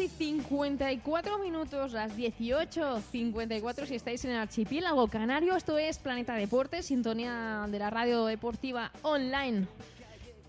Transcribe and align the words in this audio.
y 0.00 0.08
54 0.08 1.38
minutos, 1.38 1.92
las 1.92 2.16
18.54 2.16 3.86
si 3.86 3.94
estáis 3.96 4.24
en 4.24 4.30
el 4.30 4.38
archipiélago 4.38 5.06
canario. 5.08 5.56
Esto 5.56 5.76
es 5.78 5.98
Planeta 5.98 6.34
Deportes, 6.34 6.86
sintonía 6.86 7.66
de 7.68 7.78
la 7.78 7.90
radio 7.90 8.24
deportiva 8.24 8.90
online. 9.02 9.66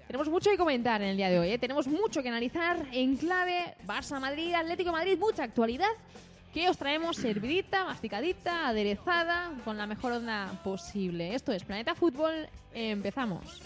Tenemos 0.07 0.29
mucho 0.29 0.49
que 0.49 0.57
comentar 0.57 1.01
en 1.01 1.09
el 1.09 1.17
día 1.17 1.29
de 1.29 1.39
hoy, 1.39 1.49
¿eh? 1.49 1.57
tenemos 1.57 1.87
mucho 1.87 2.21
que 2.21 2.29
analizar 2.29 2.85
en 2.91 3.17
clave 3.17 3.75
Barça 3.85 4.19
Madrid, 4.19 4.53
Atlético 4.53 4.91
Madrid, 4.91 5.17
mucha 5.17 5.43
actualidad 5.43 5.91
que 6.53 6.69
os 6.69 6.77
traemos 6.77 7.15
servidita, 7.15 7.85
masticadita, 7.85 8.67
aderezada, 8.67 9.51
con 9.63 9.77
la 9.77 9.87
mejor 9.87 10.13
onda 10.13 10.61
posible. 10.63 11.33
Esto 11.33 11.53
es 11.53 11.63
Planeta 11.63 11.95
Fútbol, 11.95 12.47
empezamos. 12.73 13.61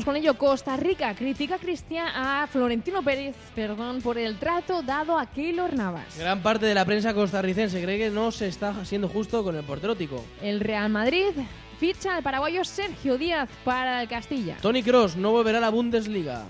Vamos 0.00 0.14
con 0.14 0.16
ello. 0.16 0.38
Costa 0.38 0.78
Rica 0.78 1.14
critica 1.14 1.56
a, 1.56 1.58
Cristian, 1.58 2.06
a 2.06 2.46
Florentino 2.46 3.02
Pérez 3.02 3.36
perdón, 3.54 4.00
por 4.00 4.16
el 4.16 4.38
trato 4.38 4.80
dado 4.80 5.18
a 5.18 5.26
Keylor 5.26 5.74
Navas. 5.74 6.16
Gran 6.18 6.40
parte 6.40 6.64
de 6.64 6.74
la 6.74 6.86
prensa 6.86 7.12
costarricense 7.12 7.82
cree 7.82 7.98
que 7.98 8.08
no 8.08 8.32
se 8.32 8.48
está 8.48 8.82
siendo 8.86 9.10
justo 9.10 9.44
con 9.44 9.56
el 9.56 9.62
portero 9.62 9.94
tico. 9.94 10.24
El 10.40 10.60
Real 10.60 10.88
Madrid 10.88 11.32
ficha 11.78 12.16
al 12.16 12.22
paraguayo 12.22 12.64
Sergio 12.64 13.18
Díaz 13.18 13.50
para 13.62 14.00
el 14.00 14.08
Castilla. 14.08 14.56
Tony 14.62 14.82
Cross 14.82 15.16
no 15.16 15.32
volverá 15.32 15.58
a 15.58 15.60
la 15.60 15.68
Bundesliga. 15.68 16.46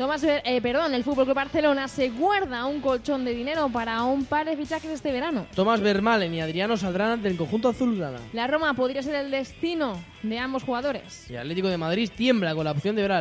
Tomás, 0.00 0.24
eh, 0.24 0.60
perdón, 0.62 0.94
el 0.94 1.04
Fútbol 1.04 1.26
Club 1.26 1.36
Barcelona 1.36 1.86
se 1.86 2.08
guarda 2.08 2.64
un 2.64 2.80
colchón 2.80 3.22
de 3.22 3.34
dinero 3.34 3.68
para 3.68 4.02
un 4.04 4.24
par 4.24 4.46
de 4.46 4.56
fichajes 4.56 4.90
este 4.90 5.12
verano. 5.12 5.46
Tomás 5.54 5.82
Vermalen 5.82 6.32
y 6.32 6.40
Adriano 6.40 6.78
saldrán 6.78 7.22
del 7.22 7.36
conjunto 7.36 7.68
azulgrana. 7.68 8.16
La 8.32 8.46
Roma 8.46 8.72
podría 8.72 9.02
ser 9.02 9.14
el 9.16 9.30
destino 9.30 10.02
de 10.22 10.38
ambos 10.38 10.62
jugadores. 10.62 11.30
Y 11.30 11.36
Atlético 11.36 11.68
de 11.68 11.76
Madrid 11.76 12.08
tiembla 12.16 12.54
con 12.54 12.64
la 12.64 12.70
opción 12.70 12.96
de 12.96 13.02
ver 13.02 13.12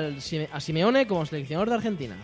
a 0.54 0.60
Simeone 0.62 1.06
como 1.06 1.26
seleccionador 1.26 1.68
de 1.68 1.76
Argentina. 1.76 2.16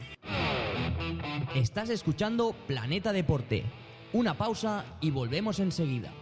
Estás 1.53 1.89
escuchando 1.89 2.55
Planeta 2.65 3.11
Deporte. 3.11 3.65
Una 4.13 4.35
pausa 4.35 4.85
y 5.01 5.11
volvemos 5.11 5.59
enseguida. 5.59 6.13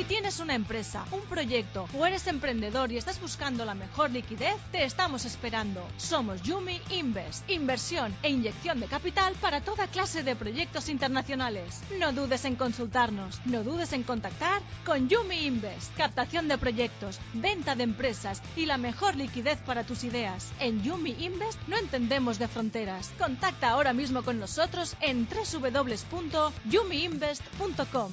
Si 0.00 0.06
tienes 0.06 0.40
una 0.40 0.54
empresa, 0.54 1.04
un 1.12 1.20
proyecto 1.20 1.86
o 1.94 2.06
eres 2.06 2.26
emprendedor 2.26 2.90
y 2.90 2.96
estás 2.96 3.20
buscando 3.20 3.66
la 3.66 3.74
mejor 3.74 4.10
liquidez, 4.10 4.56
te 4.72 4.84
estamos 4.84 5.26
esperando. 5.26 5.86
Somos 5.98 6.40
Yumi 6.40 6.80
Invest, 6.88 7.46
inversión 7.50 8.16
e 8.22 8.30
inyección 8.30 8.80
de 8.80 8.86
capital 8.86 9.34
para 9.42 9.60
toda 9.60 9.88
clase 9.88 10.22
de 10.22 10.34
proyectos 10.34 10.88
internacionales. 10.88 11.82
No 11.98 12.14
dudes 12.14 12.46
en 12.46 12.56
consultarnos, 12.56 13.42
no 13.44 13.62
dudes 13.62 13.92
en 13.92 14.02
contactar 14.02 14.62
con 14.86 15.10
Yumi 15.10 15.44
Invest, 15.44 15.94
captación 15.98 16.48
de 16.48 16.56
proyectos, 16.56 17.18
venta 17.34 17.74
de 17.74 17.84
empresas 17.84 18.40
y 18.56 18.64
la 18.64 18.78
mejor 18.78 19.16
liquidez 19.16 19.58
para 19.58 19.84
tus 19.84 20.02
ideas. 20.02 20.50
En 20.60 20.82
Yumi 20.82 21.14
Invest 21.18 21.58
no 21.68 21.76
entendemos 21.76 22.38
de 22.38 22.48
fronteras. 22.48 23.12
Contacta 23.18 23.68
ahora 23.68 23.92
mismo 23.92 24.22
con 24.22 24.40
nosotros 24.40 24.96
en 25.02 25.28
www.yumiinvest.com. 25.28 28.12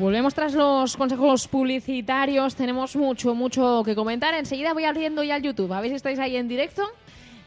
Volvemos 0.00 0.32
tras 0.32 0.54
los 0.54 0.96
consejos 0.96 1.46
publicitarios. 1.46 2.54
Tenemos 2.54 2.96
mucho, 2.96 3.34
mucho 3.34 3.82
que 3.84 3.94
comentar. 3.94 4.32
Enseguida 4.32 4.72
voy 4.72 4.84
abriendo 4.84 5.22
ya 5.22 5.36
el 5.36 5.42
YouTube. 5.42 5.70
A 5.74 5.82
ver 5.82 5.90
si 5.90 5.96
estáis 5.96 6.18
ahí 6.18 6.36
en 6.36 6.48
directo 6.48 6.84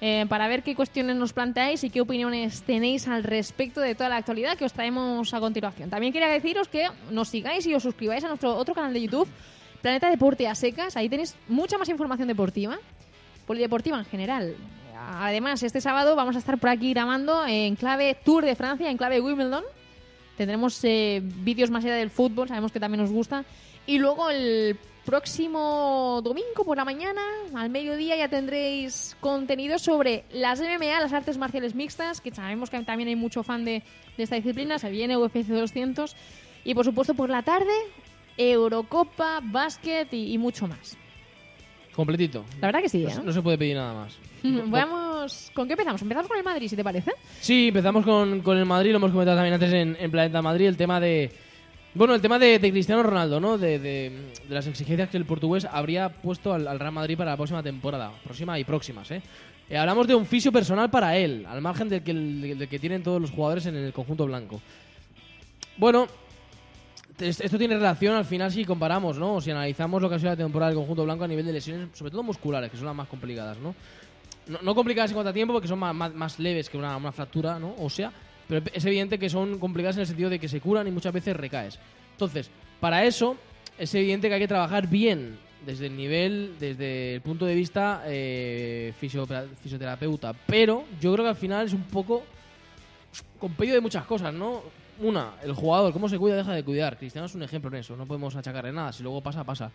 eh, 0.02 0.28
para 0.30 0.48
ver 0.48 0.62
qué 0.62 0.76
cuestiones 0.76 1.16
nos 1.16 1.34
planteáis 1.34 1.84
y 1.84 1.90
qué 1.90 2.00
opiniones 2.00 2.62
tenéis 2.62 3.08
al 3.08 3.24
respecto 3.24 3.82
de 3.82 3.96
toda 3.96 4.10
la 4.10 4.18
actualidad 4.18 4.56
que 4.56 4.66
os 4.66 4.74
traemos 4.74 5.34
a 5.34 5.40
continuación. 5.40 5.90
También 5.90 6.14
quería 6.14 6.28
deciros 6.28 6.68
que 6.68 6.86
nos 7.10 7.30
sigáis 7.30 7.66
y 7.66 7.74
os 7.74 7.82
suscribáis 7.82 8.24
a 8.24 8.28
nuestro 8.28 8.56
otro 8.56 8.76
canal 8.76 8.94
de 8.94 9.02
YouTube, 9.02 9.28
Planeta 9.82 10.12
Deporte 10.12 10.48
a 10.48 10.54
Secas. 10.54 10.96
Ahí 10.96 11.10
tenéis 11.10 11.36
mucha 11.48 11.80
más 11.80 11.90
información 11.90 12.28
deportiva, 12.28 12.78
polideportiva 13.48 13.98
en 13.98 14.06
general. 14.06 14.56
Además, 14.96 15.64
este 15.64 15.82
sábado 15.82 16.16
vamos 16.16 16.36
a 16.36 16.40
estar 16.40 16.60
por 16.60 16.70
aquí 16.70 16.94
grabando 16.94 17.48
en 17.48 17.76
clave 17.76 18.16
Tour 18.24 18.46
de 18.46 18.54
Francia, 18.54 18.92
en 18.92 18.98
clave 18.98 19.22
Wimbledon 19.22 19.64
Tendremos 20.38 20.84
eh, 20.84 21.22
vídeos 21.24 21.70
más 21.70 21.84
allá 21.86 21.96
del 21.96 22.10
fútbol, 22.10 22.48
sabemos 22.48 22.72
que 22.72 22.80
también 22.80 23.02
nos 23.02 23.12
gusta. 23.12 23.46
Y 23.86 24.00
luego 24.00 24.30
el 24.30 24.78
próximo 25.06 26.22
domingo 26.24 26.64
por 26.66 26.78
la 26.78 26.86
mañana, 26.86 27.22
al 27.54 27.70
mediodía, 27.70 28.16
ya 28.16 28.30
tendréis 28.30 29.16
contenido 29.20 29.78
sobre 29.78 30.24
las 30.32 30.60
MMA, 30.60 31.02
las 31.02 31.14
artes 31.14 31.38
marciales 31.38 31.76
mixtas, 31.76 32.22
que 32.22 32.34
sabemos 32.34 32.70
que 32.70 32.80
también 32.84 33.10
hay 33.10 33.16
mucho 33.16 33.44
fan 33.44 33.66
de, 33.66 33.84
esta 34.18 34.36
disciplina. 34.36 34.80
Se 34.80 34.90
viene 34.90 35.18
UFC 35.18 35.48
200. 35.48 36.16
Y 36.66 36.74
por 36.74 36.86
supuesto, 36.86 37.14
por 37.14 37.30
la 37.30 37.44
tarde, 37.44 37.74
Eurocopa, 38.38 39.42
básquet 39.44 40.14
y 40.14 40.38
mucho 40.38 40.68
más. 40.68 40.98
Completito. 41.96 42.44
La 42.60 42.68
verdad 42.68 42.82
que 42.82 42.90
sí, 42.90 43.06
¿eh? 43.06 43.14
no, 43.24 43.32
se 43.32 43.42
puede 43.42 43.58
pedir 43.58 43.76
nada 43.76 43.94
más. 43.94 44.18
Vamos, 44.44 45.52
¿con 45.54 45.68
qué 45.68 45.74
empezamos? 45.74 46.02
Empezamos 46.02 46.28
con 46.28 46.38
el 46.38 46.44
Madrid, 46.44 46.68
si 46.68 46.76
te 46.76 46.84
parece. 46.84 47.12
Sí, 47.40 47.68
empezamos 47.68 48.04
con, 48.04 48.42
con 48.42 48.58
el 48.58 48.66
Madrid, 48.66 48.92
lo 48.92 48.98
hemos 48.98 49.12
comentado 49.12 49.38
también 49.38 49.54
antes 49.54 49.72
en, 49.72 50.12
Planeta 50.12 50.42
Madrid, 50.42 50.68
el 50.68 50.78
tema 50.78 51.00
de... 51.00 51.32
Bueno, 51.94 52.16
el 52.16 52.22
tema 52.22 52.40
de, 52.40 52.60
Cristiano 52.60 53.04
Ronaldo, 53.04 53.40
¿no? 53.40 53.60
De, 53.60 53.78
de, 53.78 54.32
las 54.50 54.66
exigencias 54.66 55.10
que 55.10 55.18
el 55.18 55.26
portugués 55.26 55.66
habría 55.72 56.10
puesto 56.10 56.52
al, 56.52 56.80
Real 56.80 56.92
Madrid 56.92 57.16
para 57.16 57.32
la 57.32 57.38
próxima 57.38 57.62
temporada. 57.62 58.12
Próxima 58.24 58.58
y 58.58 58.64
próximas, 58.64 59.12
¿eh? 59.12 59.22
¿eh? 59.70 59.78
hablamos 59.78 60.08
de 60.08 60.16
un 60.16 60.26
fisio 60.26 60.52
personal 60.52 60.90
para 60.90 61.16
él, 61.16 61.46
al 61.48 61.62
margen 61.62 61.90
del 61.90 62.02
que, 62.02 62.14
del 62.14 62.68
que 62.68 62.80
tienen 62.80 63.04
todos 63.04 63.22
los 63.22 63.30
jugadores 63.30 63.68
en 63.68 63.76
el 63.76 63.94
conjunto 63.94 64.26
blanco. 64.26 64.60
Bueno, 65.78 66.08
esto 67.20 67.58
tiene 67.58 67.76
relación 67.76 68.16
al 68.16 68.26
final 68.26 68.52
si 68.52 68.66
comparamos, 68.66 69.18
¿no? 69.18 69.40
Si 69.40 69.52
analizamos 69.52 70.02
lo 70.02 70.10
que 70.10 70.16
ha 70.16 70.20
sido 70.20 70.32
la 70.32 70.38
temporada 70.38 70.72
del 70.72 70.80
conjunto 70.80 71.04
blanco 71.04 71.24
a 71.24 71.28
nivel 71.28 71.46
de 71.46 71.54
lesiones, 71.54 71.90
sobre 71.94 72.12
todo 72.12 72.24
musculares, 72.24 72.72
que 72.72 72.78
son 72.78 72.88
las 72.88 72.96
más 72.96 73.08
complicadas, 73.08 73.58
¿no? 73.60 73.76
No, 74.62 74.76
complicadas 74.76 75.12
en 75.12 75.16
cuanto 75.16 75.30
a 75.30 75.34
tiempo 75.34 75.54
porque 75.54 75.68
son 75.68 75.80
más, 75.80 76.40
leves 76.40 76.70
que 76.70 76.78
una, 76.78 77.00
fractura, 77.12 77.60
¿no? 77.60 77.76
O 77.78 77.90
sea, 77.90 78.12
pero 78.48 78.66
es 78.74 78.84
evidente 78.84 79.18
que 79.18 79.30
son 79.30 79.58
complicadas 79.58 79.96
en 79.96 80.02
el 80.02 80.08
sentido 80.08 80.30
de 80.30 80.40
que 80.40 80.50
se 80.50 80.60
curan 80.60 80.88
y 80.88 80.92
muchas 80.92 81.14
veces 81.14 81.36
recaes. 81.36 81.80
Entonces, 82.12 82.50
para 82.80 83.06
eso 83.06 83.38
es 83.78 83.94
evidente 83.96 84.28
que 84.28 84.34
hay 84.36 84.42
que 84.42 84.48
trabajar 84.48 84.88
bien 84.88 85.38
desde 85.66 85.86
el 85.86 85.96
nivel, 85.96 86.56
desde 86.60 87.16
el 87.16 87.22
punto 87.22 87.46
de 87.46 87.56
vista 87.56 88.04
eh, 88.06 88.94
fisioterapeuta. 89.00 90.34
Pero 90.46 90.84
yo 91.00 91.14
creo 91.14 91.24
que 91.24 91.30
al 91.30 91.38
final 91.38 91.68
es 91.68 91.74
un 91.74 91.84
poco 91.84 92.24
compendio 93.40 93.76
de 93.76 93.82
muchas 93.82 94.06
cosas, 94.06 94.34
¿no? 94.34 94.64
Una, 95.00 95.34
el 95.44 95.54
jugador, 95.54 95.94
cómo 95.94 96.10
se 96.10 96.18
cuida, 96.18 96.36
deja 96.36 96.54
de 96.54 96.64
cuidar. 96.64 96.98
Cristiano 96.98 97.26
es 97.26 97.36
un 97.36 97.44
ejemplo 97.44 97.70
en 97.70 97.78
eso, 97.78 97.96
no 97.96 98.06
podemos 98.06 98.36
achacarle 98.36 98.72
nada. 98.72 98.92
Si 98.92 99.04
luego 99.04 99.22
pasa, 99.22 99.44
pasa. 99.44 99.72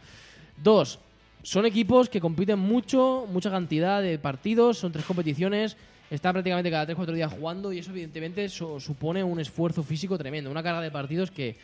Dos, 0.56 0.98
son 1.42 1.66
equipos 1.66 2.08
que 2.08 2.20
compiten 2.20 2.58
mucho, 2.58 3.26
mucha 3.30 3.50
cantidad 3.50 4.02
de 4.02 4.18
partidos, 4.18 4.78
son 4.78 4.92
tres 4.92 5.04
competiciones, 5.04 5.76
están 6.10 6.32
prácticamente 6.32 6.70
cada 6.70 6.86
3-4 6.86 7.12
días 7.12 7.32
jugando 7.32 7.72
y 7.72 7.78
eso 7.78 7.90
evidentemente 7.90 8.48
supone 8.48 9.22
un 9.22 9.40
esfuerzo 9.40 9.82
físico 9.82 10.16
tremendo, 10.16 10.50
una 10.50 10.62
carga 10.62 10.80
de 10.80 10.90
partidos 10.90 11.30
que, 11.30 11.56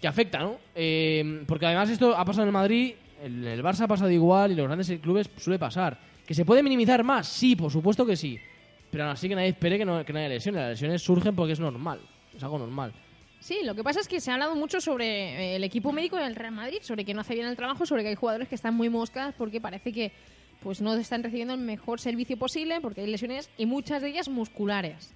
que 0.00 0.08
afecta, 0.08 0.40
¿no? 0.40 0.56
Eh, 0.74 1.44
porque 1.46 1.66
además 1.66 1.90
esto 1.90 2.16
ha 2.16 2.24
pasado 2.24 2.42
en 2.42 2.48
el 2.48 2.52
Madrid, 2.52 2.94
el, 3.22 3.46
el 3.46 3.62
Barça 3.62 3.82
ha 3.82 3.88
pasado 3.88 4.10
igual 4.10 4.52
y 4.52 4.54
los 4.56 4.66
grandes 4.66 4.90
clubes 5.00 5.30
suele 5.36 5.58
pasar. 5.58 5.98
¿Que 6.26 6.34
se 6.34 6.44
puede 6.44 6.62
minimizar 6.62 7.02
más? 7.04 7.26
Sí, 7.28 7.56
por 7.56 7.70
supuesto 7.70 8.06
que 8.06 8.16
sí. 8.16 8.38
Pero 8.90 9.04
aún 9.04 9.12
así 9.12 9.28
que 9.28 9.34
nadie 9.34 9.48
espere 9.48 9.78
que 9.78 9.84
no, 9.84 10.04
que 10.04 10.12
no 10.12 10.18
haya 10.18 10.28
lesiones. 10.28 10.60
Las 10.60 10.70
lesiones 10.70 11.02
surgen 11.02 11.34
porque 11.34 11.54
es 11.54 11.60
normal. 11.60 12.00
Es 12.36 12.42
algo 12.42 12.58
normal. 12.58 12.92
Sí, 13.40 13.58
lo 13.64 13.74
que 13.74 13.82
pasa 13.82 14.00
es 14.00 14.06
que 14.06 14.20
se 14.20 14.30
ha 14.30 14.34
hablado 14.34 14.54
mucho 14.54 14.80
sobre 14.80 15.06
eh, 15.06 15.56
el 15.56 15.64
equipo 15.64 15.92
médico 15.92 16.16
del 16.16 16.36
Real 16.36 16.52
Madrid, 16.52 16.78
sobre 16.82 17.04
que 17.04 17.12
no 17.12 17.22
hace 17.22 17.34
bien 17.34 17.46
el 17.46 17.56
trabajo, 17.56 17.84
sobre 17.86 18.02
que 18.02 18.10
hay 18.10 18.14
jugadores 18.14 18.48
que 18.48 18.54
están 18.54 18.74
muy 18.74 18.88
moscas 18.88 19.34
porque 19.36 19.60
parece 19.60 19.92
que 19.92 20.12
pues 20.62 20.80
no 20.80 20.94
están 20.94 21.24
recibiendo 21.24 21.54
el 21.54 21.60
mejor 21.60 22.00
servicio 22.00 22.36
posible 22.36 22.80
porque 22.80 23.00
hay 23.00 23.08
lesiones 23.08 23.50
y 23.58 23.66
muchas 23.66 24.00
de 24.00 24.10
ellas 24.10 24.28
musculares. 24.28 25.12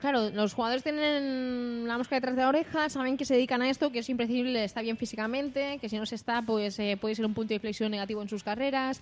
Claro, 0.00 0.28
los 0.30 0.52
jugadores 0.52 0.82
tienen 0.82 1.86
la 1.86 1.96
mosca 1.96 2.16
detrás 2.16 2.34
de 2.34 2.42
la 2.42 2.48
oreja, 2.48 2.88
saben 2.90 3.16
que 3.16 3.24
se 3.24 3.34
dedican 3.34 3.62
a 3.62 3.70
esto, 3.70 3.90
que 3.90 4.00
es 4.00 4.08
imprescindible, 4.10 4.64
está 4.64 4.82
bien 4.82 4.98
físicamente, 4.98 5.78
que 5.78 5.88
si 5.88 5.96
no 5.96 6.04
se 6.04 6.16
está, 6.16 6.42
pues 6.42 6.78
eh, 6.78 6.98
puede 7.00 7.14
ser 7.14 7.24
un 7.24 7.32
punto 7.32 7.50
de 7.50 7.54
inflexión 7.54 7.90
negativo 7.90 8.20
en 8.20 8.28
sus 8.28 8.42
carreras. 8.42 9.00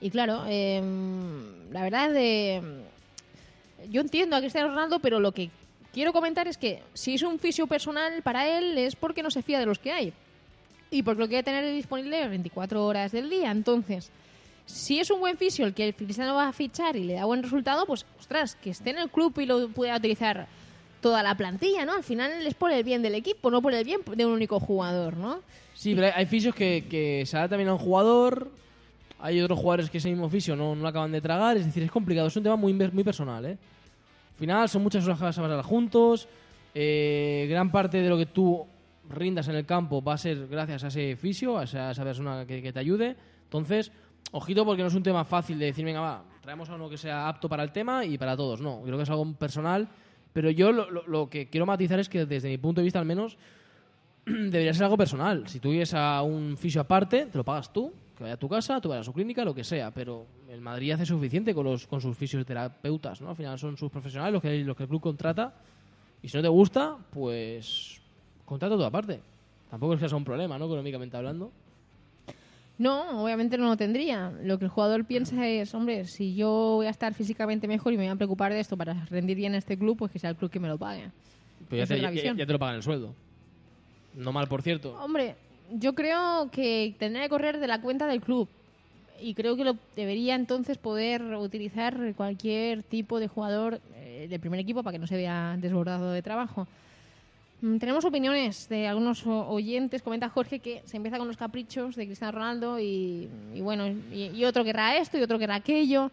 Y 0.00 0.10
claro, 0.10 0.44
em, 0.48 1.70
la 1.70 1.82
verdad, 1.82 2.10
eh, 2.16 2.60
yo 3.90 4.00
entiendo 4.00 4.34
a 4.34 4.40
Cristiano 4.40 4.68
Ronaldo, 4.68 4.98
pero 4.98 5.20
lo 5.20 5.30
que 5.32 5.50
quiero 5.92 6.12
comentar 6.12 6.48
es 6.48 6.56
que 6.56 6.82
si 6.94 7.14
es 7.14 7.22
un 7.22 7.38
fisio 7.38 7.66
personal 7.66 8.22
para 8.22 8.58
él 8.58 8.76
es 8.78 8.96
porque 8.96 9.22
no 9.22 9.30
se 9.30 9.42
fía 9.42 9.58
de 9.58 9.66
los 9.66 9.78
que 9.78 9.92
hay. 9.92 10.12
Y 10.90 11.02
porque 11.02 11.20
lo 11.20 11.28
quiere 11.28 11.42
tener 11.42 11.64
disponible 11.72 12.26
24 12.28 12.84
horas 12.84 13.12
del 13.12 13.30
día. 13.30 13.50
Entonces, 13.50 14.10
si 14.66 14.98
es 14.98 15.10
un 15.10 15.20
buen 15.20 15.36
fisio 15.36 15.66
el 15.66 15.74
que 15.74 15.84
el 15.86 15.94
Cristiano 15.94 16.34
va 16.34 16.48
a 16.48 16.52
fichar 16.52 16.96
y 16.96 17.04
le 17.04 17.14
da 17.14 17.24
buen 17.24 17.42
resultado, 17.42 17.86
pues, 17.86 18.04
ostras, 18.18 18.56
que 18.56 18.70
esté 18.70 18.90
en 18.90 18.98
el 18.98 19.10
club 19.10 19.38
y 19.38 19.46
lo 19.46 19.68
pueda 19.68 19.96
utilizar 19.96 20.48
toda 21.00 21.22
la 21.22 21.36
plantilla, 21.36 21.84
¿no? 21.84 21.94
Al 21.94 22.04
final 22.04 22.46
es 22.46 22.54
por 22.54 22.72
el 22.72 22.84
bien 22.84 23.02
del 23.02 23.14
equipo, 23.14 23.50
no 23.50 23.62
por 23.62 23.72
el 23.72 23.84
bien 23.84 24.00
de 24.16 24.26
un 24.26 24.32
único 24.32 24.60
jugador, 24.60 25.16
¿no? 25.16 25.40
Sí, 25.74 25.94
pero 25.94 26.08
hay, 26.14 26.26
fisios 26.26 26.54
que, 26.54 26.84
que 26.90 27.24
se 27.24 27.36
adaptan 27.36 27.50
también 27.50 27.70
a 27.70 27.74
un 27.74 27.78
jugador. 27.78 28.50
Hay 29.18 29.40
otros 29.40 29.58
jugadores 29.58 29.90
que 29.90 29.98
ese 29.98 30.10
mismo 30.10 30.28
fisio 30.28 30.56
no, 30.56 30.74
no 30.74 30.82
lo 30.82 30.88
acaban 30.88 31.12
de 31.12 31.20
tragar. 31.20 31.56
Es 31.56 31.64
decir, 31.64 31.82
es 31.82 31.90
complicado. 31.90 32.28
Es 32.28 32.36
un 32.36 32.42
tema 32.42 32.56
muy, 32.56 32.72
muy 32.72 33.04
personal, 33.04 33.44
¿eh? 33.46 33.58
Al 34.40 34.46
final 34.46 34.68
son 34.70 34.82
muchas 34.82 35.04
horas 35.04 35.20
a 35.20 35.42
pasar 35.42 35.62
juntos. 35.62 36.26
eh, 36.74 37.46
gran 37.50 37.70
parte 37.70 38.00
de 38.00 38.08
lo 38.08 38.16
que 38.16 38.24
tú 38.24 38.66
rindas 39.10 39.46
en 39.48 39.54
el 39.56 39.66
campo 39.66 40.02
va 40.02 40.14
a 40.14 40.16
ser 40.16 40.46
gracias 40.48 40.82
a 40.82 40.86
ese 40.88 41.14
fisio, 41.14 41.58
a 41.58 41.64
esa, 41.64 41.92
persona 42.02 42.46
que, 42.46 42.72
te 42.72 42.78
ayude. 42.78 43.16
Entonces, 43.44 43.92
ojito 44.32 44.64
porque 44.64 44.80
no 44.80 44.88
es 44.88 44.94
un 44.94 45.02
tema 45.02 45.26
fácil 45.26 45.58
de 45.58 45.66
decir, 45.66 45.84
venga, 45.84 46.00
va, 46.00 46.24
traemos 46.40 46.70
a 46.70 46.76
uno 46.76 46.88
que 46.88 46.96
sea 46.96 47.28
apto 47.28 47.50
para 47.50 47.62
el 47.62 47.70
tema 47.70 48.06
y 48.06 48.16
para 48.16 48.34
todos. 48.34 48.62
No, 48.62 48.80
creo 48.82 48.96
que 48.96 49.02
es 49.02 49.10
algo 49.10 49.30
personal. 49.34 49.86
Pero 50.32 50.48
yo 50.48 50.72
lo, 50.72 50.90
lo- 50.90 51.28
que 51.28 51.50
quiero 51.50 51.66
matizar 51.66 52.00
es 52.00 52.08
que 52.08 52.24
desde 52.24 52.48
mi 52.48 52.56
punto 52.56 52.80
de 52.80 52.84
vista 52.86 52.98
al 52.98 53.04
menos 53.04 53.36
debería 54.24 54.72
ser 54.72 54.84
algo 54.84 54.96
personal. 54.96 55.48
Si 55.48 55.60
tuvieses 55.60 55.92
a 55.92 56.22
un 56.22 56.56
fisio 56.56 56.80
aparte, 56.80 57.26
te 57.26 57.36
lo 57.36 57.44
pagas 57.44 57.70
tú, 57.74 57.92
que 58.20 58.24
vaya 58.24 58.34
a 58.34 58.38
tu 58.38 58.50
casa, 58.50 58.82
tú 58.82 58.90
vayas 58.90 59.00
a 59.00 59.04
su 59.06 59.14
clínica, 59.14 59.46
lo 59.46 59.54
que 59.54 59.64
sea. 59.64 59.90
Pero 59.92 60.26
el 60.50 60.60
Madrid 60.60 60.92
hace 60.92 61.06
suficiente 61.06 61.54
con, 61.54 61.64
los, 61.64 61.86
con 61.86 62.02
sus 62.02 62.14
fisioterapeutas, 62.14 63.22
¿no? 63.22 63.30
Al 63.30 63.36
final 63.36 63.58
son 63.58 63.78
sus 63.78 63.90
profesionales 63.90 64.34
los 64.34 64.42
que, 64.42 64.62
los 64.62 64.76
que 64.76 64.82
el 64.82 64.88
club 64.90 65.00
contrata. 65.00 65.54
Y 66.22 66.28
si 66.28 66.36
no 66.36 66.42
te 66.42 66.48
gusta, 66.48 66.98
pues 67.14 67.98
contrata 68.44 68.76
tú 68.76 68.84
aparte. 68.84 69.20
Tampoco 69.70 69.94
es 69.94 70.00
que 70.00 70.08
sea 70.08 70.18
un 70.18 70.24
problema, 70.24 70.58
¿no? 70.58 70.66
Económicamente 70.66 71.16
hablando. 71.16 71.50
No, 72.76 73.24
obviamente 73.24 73.56
no 73.56 73.68
lo 73.68 73.76
tendría. 73.78 74.30
Lo 74.42 74.58
que 74.58 74.66
el 74.66 74.70
jugador 74.70 75.06
piensa 75.06 75.46
es, 75.48 75.74
hombre, 75.74 76.04
si 76.04 76.34
yo 76.34 76.74
voy 76.76 76.88
a 76.88 76.90
estar 76.90 77.14
físicamente 77.14 77.66
mejor 77.68 77.94
y 77.94 77.96
me 77.96 78.02
voy 78.04 78.12
a 78.12 78.16
preocupar 78.16 78.52
de 78.52 78.60
esto 78.60 78.76
para 78.76 79.06
rendir 79.06 79.38
bien 79.38 79.54
en 79.54 79.58
este 79.58 79.78
club, 79.78 79.96
pues 79.96 80.12
que 80.12 80.18
sea 80.18 80.28
el 80.28 80.36
club 80.36 80.50
que 80.50 80.60
me 80.60 80.68
lo 80.68 80.76
pague. 80.76 81.10
Pero 81.70 81.86
ya 81.86 82.10
te, 82.10 82.36
ya 82.36 82.46
te 82.46 82.52
lo 82.52 82.58
pagan 82.58 82.76
el 82.76 82.82
sueldo. 82.82 83.14
No 84.14 84.30
mal, 84.30 84.46
por 84.46 84.60
cierto. 84.60 84.94
Hombre, 85.00 85.36
yo 85.78 85.94
creo 85.94 86.50
que 86.50 86.94
tendría 86.98 87.24
que 87.24 87.28
correr 87.28 87.58
de 87.58 87.66
la 87.66 87.80
cuenta 87.80 88.06
del 88.06 88.20
club. 88.20 88.48
Y 89.20 89.34
creo 89.34 89.54
que 89.56 89.64
lo 89.64 89.76
debería 89.96 90.34
entonces 90.34 90.78
poder 90.78 91.22
utilizar 91.34 91.94
cualquier 92.16 92.82
tipo 92.82 93.20
de 93.20 93.28
jugador 93.28 93.80
eh, 93.96 94.26
del 94.30 94.40
primer 94.40 94.60
equipo 94.60 94.82
para 94.82 94.92
que 94.92 94.98
no 94.98 95.06
se 95.06 95.16
vea 95.16 95.56
desbordado 95.58 96.10
de 96.12 96.22
trabajo. 96.22 96.66
Mm, 97.60 97.76
Tenemos 97.76 98.04
opiniones 98.06 98.68
de 98.70 98.88
algunos 98.88 99.26
oyentes. 99.26 100.00
Comenta 100.00 100.30
Jorge 100.30 100.60
que 100.60 100.82
se 100.86 100.96
empieza 100.96 101.18
con 101.18 101.28
los 101.28 101.36
caprichos 101.36 101.96
de 101.96 102.06
Cristiano 102.06 102.32
Ronaldo 102.32 102.78
y, 102.80 103.28
y 103.54 103.60
bueno, 103.60 103.88
y, 103.88 104.30
y 104.34 104.44
otro 104.46 104.64
querrá 104.64 104.96
esto 104.96 105.18
y 105.18 105.22
otro 105.22 105.38
querrá 105.38 105.56
aquello. 105.56 106.10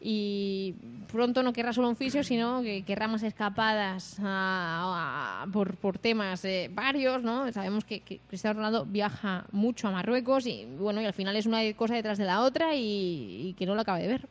Y 0.00 0.74
pronto 1.10 1.42
no 1.42 1.52
querrá 1.52 1.72
solo 1.72 1.88
un 1.88 1.96
fisio, 1.96 2.22
sino 2.22 2.62
que 2.62 2.82
querrá 2.82 3.08
más 3.08 3.22
escapadas 3.24 4.18
a- 4.22 5.42
a- 5.42 5.46
por, 5.52 5.74
por 5.76 5.98
temas 5.98 6.44
eh, 6.44 6.70
varios, 6.72 7.22
¿no? 7.22 7.52
Sabemos 7.52 7.84
que, 7.84 8.00
que 8.00 8.18
Cristiano 8.28 8.58
Ronaldo 8.58 8.86
viaja 8.86 9.44
mucho 9.50 9.88
a 9.88 9.90
Marruecos 9.90 10.46
y 10.46 10.66
bueno, 10.78 11.02
y 11.02 11.04
al 11.06 11.14
final 11.14 11.34
es 11.34 11.46
una 11.46 11.60
cosa 11.74 11.94
detrás 11.96 12.16
de 12.18 12.24
la 12.26 12.42
otra 12.42 12.76
y, 12.76 13.48
y 13.48 13.54
que 13.58 13.66
no 13.66 13.74
lo 13.74 13.80
acaba 13.80 13.98
de 13.98 14.06
ver. 14.08 14.28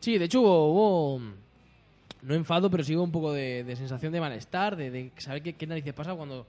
Sí, 0.00 0.18
de 0.18 0.24
hecho 0.24 0.40
hubo, 0.40 0.72
hubo, 0.72 1.20
no 2.22 2.34
enfado, 2.34 2.68
pero 2.70 2.82
sí 2.82 2.96
hubo 2.96 3.04
un 3.04 3.12
poco 3.12 3.32
de, 3.32 3.62
de 3.62 3.76
sensación 3.76 4.12
de 4.12 4.20
malestar, 4.20 4.74
de, 4.74 4.90
de 4.90 5.12
saber 5.18 5.42
qué, 5.42 5.52
qué 5.52 5.66
narices 5.68 5.92
pasa 5.94 6.14
cuando 6.14 6.46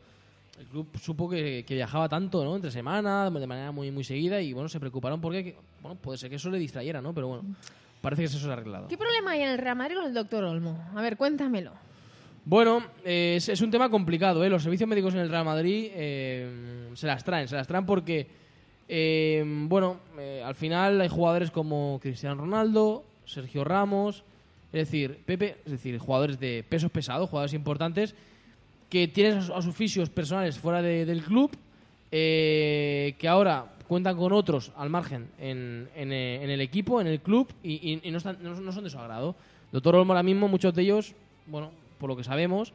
el 0.60 0.66
club 0.66 0.88
supo 1.00 1.30
que, 1.30 1.64
que 1.68 1.76
viajaba 1.76 2.10
tanto, 2.10 2.44
¿no? 2.44 2.56
Entre 2.56 2.72
semana, 2.72 3.30
de 3.30 3.48
manera 3.48 3.72
muy 3.72 3.92
muy 3.92 4.04
seguida 4.04 4.42
y 4.42 4.52
bueno, 4.54 4.68
se 4.68 4.80
preocuparon 4.80 5.22
porque, 5.22 5.44
que- 5.44 5.56
bueno, 5.82 5.96
puede 6.00 6.18
ser 6.18 6.30
que 6.32 6.36
eso 6.38 6.50
le 6.50 6.58
distrayera, 6.60 7.02
¿no? 7.02 7.14
Pero 7.14 7.28
bueno, 7.28 7.44
parece 8.02 8.22
que 8.24 8.26
eso 8.28 8.40
se 8.40 8.50
ha 8.50 8.54
arreglado. 8.54 8.88
¿Qué 8.88 8.98
problema 8.98 9.32
hay 9.32 9.42
en 9.44 9.50
el 9.50 9.58
Real 9.58 9.76
Madrid 9.76 9.96
con 9.96 10.06
el 10.06 10.14
doctor 10.14 10.44
Olmo? 10.44 10.78
A 10.96 11.02
ver, 11.02 11.18
cuéntamelo. 11.18 11.72
Bueno, 12.46 12.84
eh, 13.06 13.36
es, 13.38 13.50
es 13.50 13.62
un 13.62 13.70
tema 13.70 13.90
complicado, 13.90 14.44
¿eh? 14.44 14.50
Los 14.50 14.64
servicios 14.64 14.90
médicos 14.90 15.14
en 15.14 15.20
el 15.20 15.30
Real 15.30 15.46
Madrid 15.46 15.90
eh, 15.94 16.90
se 16.96 17.06
las 17.06 17.24
traen, 17.24 17.48
se 17.48 17.56
las 17.56 17.68
traen 17.68 17.86
porque, 17.86 18.28
eh, 18.88 19.44
bueno, 19.68 20.00
eh, 20.18 20.42
al 20.44 20.56
final 20.56 21.00
hay 21.02 21.10
jugadores 21.10 21.52
como 21.52 22.00
Cristiano 22.02 22.36
Ronaldo, 22.42 23.04
Sergio 23.26 23.64
Ramos, 23.64 24.24
es 24.72 24.86
decir, 24.86 25.20
Pepe, 25.26 25.58
es 25.66 25.72
decir, 25.74 25.98
jugadores 26.00 26.40
de 26.40 26.64
pesos 26.68 26.90
pesados, 26.92 27.30
jugadores 27.30 27.54
importantes, 27.54 28.16
que 28.90 29.08
tienen 29.08 29.40
a, 29.40 29.42
su- 29.44 29.54
a 29.54 29.62
sus 29.62 29.76
fisios 29.76 30.10
personales 30.10 30.58
fuera 30.58 30.82
de- 30.82 31.06
del 31.06 31.22
club, 31.24 31.52
eh, 32.12 33.16
que 33.20 33.28
ahora 33.28 33.66
cuentan 33.90 34.16
con 34.16 34.32
otros 34.32 34.72
al 34.78 34.90
margen 34.90 35.28
en, 35.40 35.90
en, 35.96 36.14
eh, 36.14 36.42
en 36.44 36.50
el 36.50 36.62
equipo, 36.62 37.02
en 37.02 37.08
el 37.08 37.20
club, 37.20 37.52
y, 37.64 38.00
no, 38.10 38.18
están- 38.20 38.38
no- 38.42 38.56
no 38.62 38.72
son 38.72 38.84
de 38.86 38.90
su 38.90 38.98
agrado. 39.00 39.36
Doctor 39.74 39.96
Olmo 39.96 40.14
ahora 40.14 40.24
mismo, 40.24 40.48
muchos 40.48 40.74
de 40.74 40.84
ellos, 40.84 41.14
bueno, 41.48 41.72
por 41.98 42.08
lo 42.10 42.16
que 42.16 42.24
sabemos, 42.24 42.72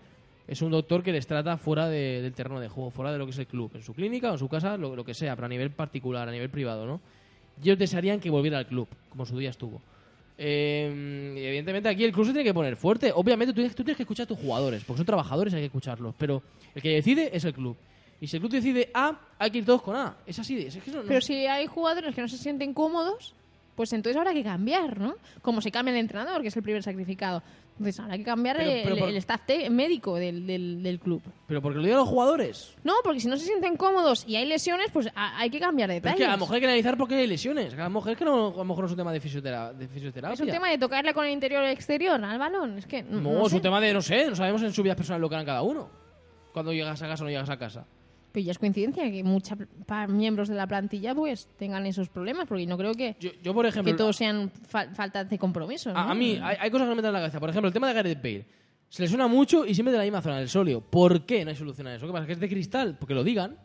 es 0.47 0.61
un 0.61 0.71
doctor 0.73 1.03
que 1.03 1.13
les 1.13 1.27
trata 1.27 1.57
fuera 1.57 1.89
de- 1.89 2.21
del 2.21 2.35
terreno 2.35 2.61
de 2.61 2.69
juego, 2.69 2.91
fuera 2.91 3.13
de 3.13 3.19
lo 3.19 3.25
que 3.25 3.31
es 3.31 3.39
el 3.39 3.47
club, 3.47 3.71
en 3.75 3.83
su 3.83 3.95
clínica 3.95 4.29
o 4.31 4.33
en 4.33 4.39
su 4.39 4.49
casa, 4.49 4.77
lo, 4.77 5.05
que 5.05 5.15
sea, 5.15 5.35
pero 5.37 5.47
a 5.47 5.49
nivel 5.49 5.71
particular, 5.71 6.29
a 6.29 6.33
nivel 6.33 6.51
privado, 6.51 6.85
¿no? 6.85 7.01
Ellos 7.63 7.79
desearían 7.79 8.19
que 8.21 8.29
volviera 8.29 8.59
al 8.59 8.67
club, 8.67 8.89
como 9.09 9.25
su 9.25 9.39
día 9.39 9.51
estuvo. 9.51 9.81
Eh, 10.37 11.33
evidentemente 11.37 11.89
aquí 11.89 12.03
el 12.05 12.11
club 12.13 12.27
se 12.27 12.33
tiene 12.33 12.45
que 12.45 12.53
poner 12.55 12.77
fuerte. 12.77 13.13
Obviamente 13.15 13.55
tú, 13.55 13.63
tú 13.69 13.85
tienes 13.85 13.97
que 13.97 14.03
escuchar 14.03 14.25
a 14.25 14.27
tus 14.27 14.39
jugadores, 14.39 14.83
porque 14.85 14.99
son 14.99 15.07
trabajadores, 15.07 15.55
hay 15.55 15.61
que 15.61 15.67
escucharlos. 15.67 16.15
Pero 16.19 16.43
el 16.75 16.83
que 16.83 16.89
decide 16.91 17.31
es 17.33 17.45
el 17.45 17.55
club. 17.55 17.77
Y 18.25 18.27
si 18.27 18.37
el 18.37 18.41
club 18.41 18.53
decide 18.53 18.91
A, 18.95 19.19
hay 19.39 19.51
que 19.51 19.59
ir 19.59 19.67
todos 19.67 19.83
con 19.83 19.95
A. 19.95 20.17
Es 20.25 20.39
así. 20.39 20.55
de- 20.57 20.69
Es 20.69 20.77
que 20.79 20.89
eso 20.91 21.03
no- 21.03 21.07
Pero 21.09 21.21
si 21.21 21.47
hay 21.47 21.67
jugadores 21.67 22.15
que 22.15 22.23
no 22.23 22.29
se 22.29 22.39
sienten 22.39 22.73
cómodos, 22.73 23.35
pues 23.75 23.93
entonces 23.93 24.17
habrá 24.17 24.33
que 24.33 24.43
cambiar, 24.43 24.99
¿no? 24.99 25.17
Como 25.43 25.61
se 25.61 25.71
cambia 25.71 25.93
el 25.93 25.99
entrenador, 25.99 26.41
que 26.41 26.49
es 26.49 26.57
el 26.57 26.63
primer 26.63 26.83
sacrificado. 26.83 27.43
Entonces 27.73 28.01
habrá 28.01 28.17
que 28.17 28.23
cambiar 28.25 28.57
Pero- 28.57 28.71
el, 28.71 28.83
pero 28.85 28.97
por- 28.97 29.09
el 29.11 29.17
staff 29.17 29.41
médico 29.71 30.15
del, 30.15 30.47
del, 30.47 30.83
del 30.83 31.01
club. 31.01 31.21
Pero 31.49 31.61
porque 31.61 31.77
lo 31.79 31.83
digan 31.85 31.99
los 31.99 32.09
jugadores. 32.09 32.75
No, 32.83 32.95
porque 33.03 33.21
si 33.21 33.27
no 33.29 33.37
se 33.37 33.45
sienten 33.45 33.77
cómodos 33.77 34.25
y 34.27 34.37
hay 34.37 34.47
lesiones, 34.47 34.91
pues 34.91 35.09
a- 35.15 35.37
hay 35.39 35.51
que 35.51 35.59
cambiar 35.61 35.89
Pero 35.89 35.97
es 35.99 36.03
detalles. 36.03 36.19
que 36.21 36.25
a 36.25 36.33
lo 36.33 36.39
mejor 36.39 36.55
hay 36.55 36.61
que 36.63 36.67
analizar 36.69 36.97
por 36.97 37.09
qué 37.09 37.17
hay 37.17 37.27
lesiones. 37.27 37.75
A 37.75 37.77
lo 37.77 37.91
mejor 37.91 38.13
es 38.13 38.17
que 38.17 38.25
no, 38.25 38.49
a 38.55 38.57
lo 38.57 38.65
mejor 38.65 38.85
no 38.85 38.87
es 38.87 38.93
un 38.93 38.97
tema 38.99 39.13
de, 39.13 39.21
fisiotera- 39.21 39.73
de 39.75 39.87
fisioterapia. 39.89 40.33
Es 40.35 40.41
un 40.41 40.47
tema 40.49 40.71
de 40.71 40.79
tocarle 40.79 41.13
con 41.13 41.27
el 41.27 41.33
interior 41.33 41.63
o 41.63 41.67
el 41.67 41.73
exterior 41.73 42.25
al 42.25 42.39
balón. 42.39 42.79
Es 42.79 42.87
que 42.87 43.03
no, 43.03 43.21
No, 43.21 43.33
no 43.35 43.43
es 43.45 43.51
sé. 43.51 43.57
un 43.57 43.63
tema 43.63 43.81
de, 43.83 43.93
no 43.93 44.01
sé, 44.01 44.31
no 44.31 44.37
sabemos 44.37 44.63
en 44.63 44.73
su 44.73 44.83
vida 44.83 44.97
personal 44.97 45.21
lo 45.21 45.29
que 45.29 45.35
harán 45.35 45.45
cada 45.47 45.61
uno. 45.63 45.91
Cuando 46.53 46.73
llegas 46.73 47.03
a 47.03 47.09
casa 47.09 47.25
o 47.25 47.27
no 47.27 47.31
llegas 47.31 47.51
a 47.51 47.59
casa. 47.59 47.85
Pero 48.35 48.47
ya 48.47 48.51
es 48.51 48.59
coincidencia 48.59 49.09
que 49.13 49.23
muchos 49.23 49.57
miembros 50.09 50.49
de 50.49 50.57
la 50.57 50.67
plantilla 50.67 51.15
pues 51.15 51.47
tengan 51.57 51.87
esos 51.87 52.09
problemas, 52.09 52.49
porque 52.49 52.67
no 52.67 52.77
creo 52.77 52.93
que, 52.93 53.15
Yo, 53.21 53.31
yo 53.41 53.55
por 53.55 53.65
ejemplo... 53.65 53.93
que 53.93 53.97
todos 53.97 54.17
sean 54.17 54.51
fal- 54.51 54.93
faltas 54.93 55.31
de 55.31 55.39
compromiso. 55.39 55.93
¿no? 55.93 55.99
A, 56.01 56.13
mí 56.17 56.41
hay, 56.43 56.57
hay 56.59 56.69
cosas 56.71 56.87
que 56.87 56.91
me 56.91 56.97
meten 56.97 57.11
en 57.11 57.13
la 57.13 57.21
cabeza. 57.21 57.39
Por 57.39 57.49
ejemplo, 57.51 57.69
el 57.69 57.73
tema 57.73 57.87
de 57.87 57.95
Gareth 57.95 58.21
Bale. 58.21 58.47
Se 58.89 59.03
lesiona 59.03 59.29
mucho 59.29 59.65
y 59.65 59.73
siempre 59.73 59.93
de 59.93 59.99
la 59.99 60.03
misma 60.05 60.21
zona 60.21 60.39
del 60.41 60.49
solio. 60.49 60.81
¿Por 60.81 61.25
qué 61.25 61.45
no 61.45 61.51
hay 61.51 61.57
solución 61.57 61.87
a 61.87 61.95
eso? 61.95 62.07
¿Qué 62.09 62.13
pasa? 62.13 62.27
¿Que 62.27 62.33
es 62.33 62.41
de 62.41 62.49
cristal? 62.49 62.97
Porque 62.99 63.15
lo 63.15 63.23
digan. 63.23 63.57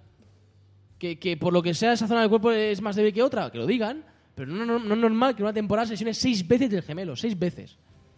Que, 0.99 1.17
que 1.17 1.35
por 1.35 1.51
lo 1.51 1.63
que 1.63 1.73
sea 1.73 1.93
esa 1.93 2.07
zona 2.07 2.21
del 2.21 2.29
cuerpo 2.29 2.51
es 2.51 2.79
más 2.81 2.95
débil 2.95 3.11
que 3.13 3.23
otra. 3.23 3.49
Que 3.51 3.57
lo 3.57 3.65
digan. 3.65 4.03
Pero 4.35 4.51
no, 4.51 4.65
no, 4.65 4.77
no 4.77 4.93
es 4.93 4.99
normal 4.99 5.35
que 5.35 5.41
en 5.41 5.45
una 5.45 5.53
temporada 5.53 5.87
se 5.87 5.93
lesione 5.93 6.13
seis 6.13 6.47
veces 6.47 6.69
del 6.69 6.83
gemelo. 6.83 7.15
Seis 7.15 7.37
veces. 7.37 7.77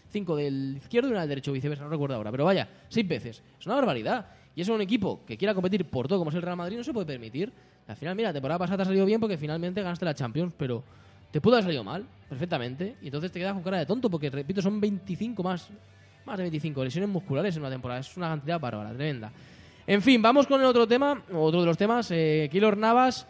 Cinco 0.09 0.35
del 0.35 0.75
izquierdo 0.77 1.07
y 1.07 1.11
una 1.11 1.21
del 1.21 1.29
derecho, 1.29 1.51
viceversa. 1.53 1.83
No 1.85 1.89
recuerdo 1.89 2.15
ahora. 2.15 2.31
Pero 2.31 2.43
vaya, 2.45 2.67
seis 2.89 3.07
veces. 3.07 3.41
Es 3.59 3.65
una 3.65 3.75
barbaridad. 3.75 4.25
Y 4.55 4.61
eso 4.61 4.73
un 4.73 4.81
equipo 4.81 5.21
que 5.25 5.37
quiera 5.37 5.53
competir 5.53 5.85
por 5.85 6.07
todo 6.07 6.19
como 6.19 6.29
es 6.29 6.35
el 6.35 6.41
Real 6.41 6.57
Madrid 6.57 6.77
no 6.77 6.83
se 6.83 6.93
puede 6.93 7.05
permitir. 7.05 7.51
Al 7.87 7.95
final, 7.95 8.15
mira, 8.15 8.29
la 8.29 8.33
temporada 8.33 8.59
pasada 8.59 8.77
te 8.77 8.81
ha 8.83 8.85
salido 8.85 9.05
bien 9.05 9.19
porque 9.19 9.37
finalmente 9.37 9.81
ganaste 9.81 10.05
la 10.05 10.13
Champions, 10.13 10.53
pero 10.57 10.83
te 11.31 11.39
pudo 11.39 11.55
haber 11.55 11.65
salido 11.65 11.83
mal, 11.83 12.05
perfectamente. 12.27 12.95
Y 13.01 13.05
entonces 13.05 13.31
te 13.31 13.39
quedas 13.39 13.53
con 13.53 13.63
cara 13.63 13.79
de 13.79 13.85
tonto 13.85 14.09
porque, 14.09 14.29
repito, 14.29 14.61
son 14.61 14.79
25 14.81 15.41
más, 15.41 15.69
más 16.25 16.37
de 16.37 16.43
25 16.43 16.83
lesiones 16.83 17.09
musculares 17.09 17.55
en 17.55 17.61
una 17.61 17.69
temporada. 17.69 18.01
Es 18.01 18.15
una 18.17 18.29
cantidad 18.29 18.59
bárbara, 18.59 18.93
tremenda. 18.93 19.31
En 19.87 20.01
fin, 20.01 20.21
vamos 20.21 20.45
con 20.47 20.59
el 20.59 20.67
otro 20.67 20.87
tema, 20.87 21.23
otro 21.33 21.61
de 21.61 21.65
los 21.65 21.77
temas, 21.77 22.11
eh, 22.11 22.49
Keylor 22.51 22.77
Navas, 22.77 23.25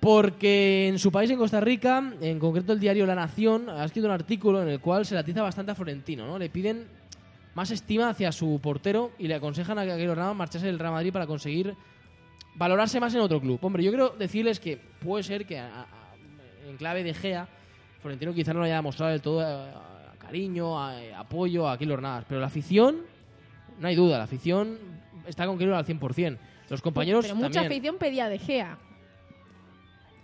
porque 0.00 0.88
en 0.88 0.98
su 0.98 1.10
país, 1.10 1.30
en 1.30 1.38
Costa 1.38 1.60
Rica, 1.60 2.12
en 2.20 2.38
concreto 2.38 2.72
el 2.72 2.80
diario 2.80 3.06
La 3.06 3.14
Nación, 3.14 3.68
ha 3.70 3.84
escrito 3.84 4.06
un 4.06 4.14
artículo 4.14 4.62
en 4.62 4.68
el 4.68 4.80
cual 4.80 5.06
se 5.06 5.14
le 5.14 5.20
atiza 5.20 5.42
bastante 5.42 5.72
a 5.72 5.74
Florentino, 5.74 6.26
¿no? 6.26 6.38
Le 6.38 6.50
piden 6.50 6.84
más 7.54 7.70
estima 7.70 8.10
hacia 8.10 8.30
su 8.32 8.60
portero 8.62 9.10
y 9.18 9.26
le 9.28 9.34
aconsejan 9.34 9.78
a 9.78 9.84
Keylor 9.84 10.16
Navas 10.16 10.36
marcharse 10.36 10.66
del 10.66 10.78
Real 10.78 10.92
Madrid 10.92 11.12
para 11.12 11.26
conseguir 11.26 11.74
valorarse 12.54 13.00
más 13.00 13.14
en 13.14 13.20
otro 13.20 13.40
club. 13.40 13.58
Hombre, 13.62 13.82
yo 13.82 13.90
quiero 13.90 14.10
decirles 14.10 14.60
que 14.60 14.76
puede 14.76 15.22
ser 15.24 15.46
que 15.46 15.58
a- 15.58 15.66
a- 15.82 15.86
en 16.68 16.76
clave 16.76 17.02
de 17.02 17.14
Gea, 17.14 17.48
Florentino 18.00 18.32
quizá 18.34 18.52
no 18.52 18.60
le 18.60 18.66
haya 18.66 18.82
mostrado 18.82 19.12
del 19.12 19.20
todo 19.22 19.42
eh, 19.42 19.70
cariño, 20.18 20.92
eh, 20.92 21.14
apoyo 21.14 21.68
a 21.68 21.76
Keylor 21.78 22.00
Navas, 22.02 22.24
pero 22.28 22.40
la 22.40 22.46
afición, 22.46 22.98
no 23.80 23.88
hay 23.88 23.94
duda, 23.96 24.18
la 24.18 24.24
afición 24.24 24.78
está 25.26 25.46
con 25.46 25.58
Keylor 25.58 25.74
al 25.76 25.84
100%. 25.86 26.38
Los 26.68 26.82
compañeros 26.82 27.24
Pero 27.24 27.34
mucha 27.36 27.50
también. 27.60 27.72
afición 27.72 27.96
pedía 27.96 28.28
de 28.28 28.38
Gea. 28.38 28.78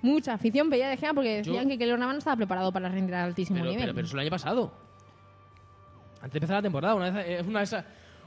Mucha 0.02 0.34
afición 0.34 0.68
pedía 0.68 0.88
de 0.90 0.96
Gea 0.98 1.14
porque 1.14 1.36
decían 1.38 1.64
Yo- 1.64 1.68
que 1.68 1.78
Keylor 1.78 1.98
Navas 1.98 2.14
no 2.14 2.18
estaba 2.18 2.36
preparado 2.36 2.70
para 2.70 2.88
rendir 2.90 3.14
al 3.14 3.24
altísimo 3.28 3.58
Pero, 3.60 3.70
nivel. 3.70 3.82
pero, 3.84 3.94
pero 3.94 4.06
eso 4.06 4.16
el 4.16 4.20
año 4.20 4.30
pasado. 4.30 4.83
Antes 6.24 6.32
de 6.32 6.38
empezar 6.38 6.56
la 6.56 6.62
temporada, 6.62 6.94
una 6.94 7.10
vez, 7.10 7.26
eh, 7.28 7.44
una 7.46 7.60
vez, 7.60 7.74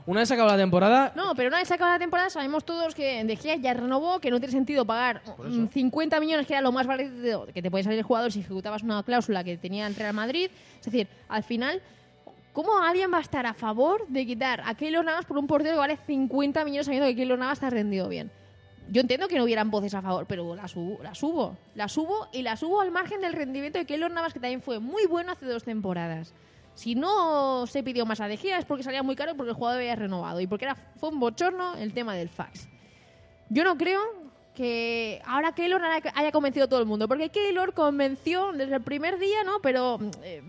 una 0.05 0.19
vez 0.19 0.31
acabada 0.31 0.55
la 0.55 0.61
temporada, 0.63 1.13
No, 1.15 1.33
pero 1.35 1.47
una 1.49 1.57
vez 1.57 1.71
acabada 1.71 1.95
la 1.95 1.99
temporada 1.99 2.29
sabemos 2.29 2.63
todos 2.63 2.93
que 2.93 3.23
De 3.23 3.35
Gea 3.35 3.55
ya 3.55 3.73
renovó, 3.73 4.19
que 4.19 4.29
no 4.29 4.39
tiene 4.39 4.51
sentido 4.51 4.85
pagar 4.85 5.23
Por 5.35 5.47
eso. 5.47 5.61
mm, 5.61 5.69
50 5.69 6.19
millones, 6.19 6.45
que 6.45 6.53
era 6.53 6.61
lo 6.61 6.71
más 6.71 6.85
barato 6.85 7.47
que 7.51 7.61
te 7.61 7.71
puede 7.71 7.83
salir 7.83 7.97
el 7.97 8.05
jugador 8.05 8.31
si 8.31 8.41
ejecutabas 8.41 8.83
una 8.83 9.01
cláusula 9.01 9.43
que 9.43 9.57
tenía 9.57 9.87
el 9.87 9.95
Real 9.95 10.13
Madrid. 10.13 10.51
Es 10.79 10.85
decir, 10.85 11.07
al 11.27 11.41
final, 11.43 11.81
¿cómo 12.53 12.77
alguien 12.77 13.11
va 13.11 13.17
a 13.17 13.21
estar 13.21 13.47
a 13.47 13.55
favor 13.55 14.05
de 14.07 14.27
quitar 14.27 14.61
a 14.63 14.75
Keylor 14.75 15.03
Navas 15.03 15.25
por 15.25 15.39
un 15.39 15.47
portero 15.47 15.73
que 15.73 15.79
vale 15.79 15.97
50 16.05 16.63
millones 16.65 16.85
sabiendo 16.85 17.07
que 17.07 17.15
Keylor 17.15 17.39
Navas 17.39 17.57
está 17.57 17.71
rendido 17.71 18.07
bien? 18.07 18.29
Yo 18.89 19.01
entiendo 19.01 19.27
que 19.27 19.37
no 19.37 19.43
hubieran 19.43 19.71
voces 19.71 19.95
a 19.95 20.03
favor, 20.03 20.27
pero 20.27 20.55
las 20.55 20.75
hubo, 20.75 21.01
las 21.03 21.21
hubo. 21.23 21.57
Las 21.73 21.97
hubo 21.97 22.27
y 22.31 22.43
las 22.43 22.61
hubo 22.61 22.79
al 22.79 22.91
margen 22.91 23.19
del 23.21 23.33
rendimiento 23.33 23.79
de 23.79 23.85
Keylor 23.85 24.11
Navas, 24.11 24.33
que 24.33 24.39
también 24.39 24.61
fue 24.61 24.79
muy 24.79 25.07
bueno 25.07 25.31
hace 25.31 25.47
dos 25.47 25.63
temporadas. 25.63 26.33
Si 26.77 26.93
no 26.93 27.65
se 27.65 27.81
pidió 27.81 28.05
más 28.05 28.19
De 28.19 28.37
Gea 28.37 28.59
es 28.59 28.65
porque 28.65 28.83
salía 28.83 29.01
muy 29.01 29.15
caro 29.15 29.31
y 29.31 29.33
porque 29.33 29.49
el 29.49 29.55
jugador 29.55 29.79
había 29.79 29.95
renovado 29.95 30.39
y 30.39 30.45
porque 30.45 30.65
era, 30.65 30.75
fue 30.75 31.09
un 31.09 31.19
bochorno 31.19 31.75
el 31.75 31.91
tema 31.91 32.13
del 32.15 32.29
fax. 32.29 32.69
Yo 33.49 33.63
no 33.63 33.75
creo 33.77 33.99
que 34.53 35.19
ahora 35.25 35.53
Keylor 35.53 35.81
haya- 35.83 36.31
convencido 36.31 36.65
a 36.65 36.69
todo 36.69 36.79
el 36.79 36.85
mundo, 36.85 37.07
porque 37.07 37.29
Keylor 37.29 37.73
convenció 37.73 38.51
desde 38.51 38.75
el 38.75 38.81
primer 38.81 39.17
día, 39.17 39.43
¿no? 39.43 39.53
Pero 39.61 39.97
eh, 40.23 40.43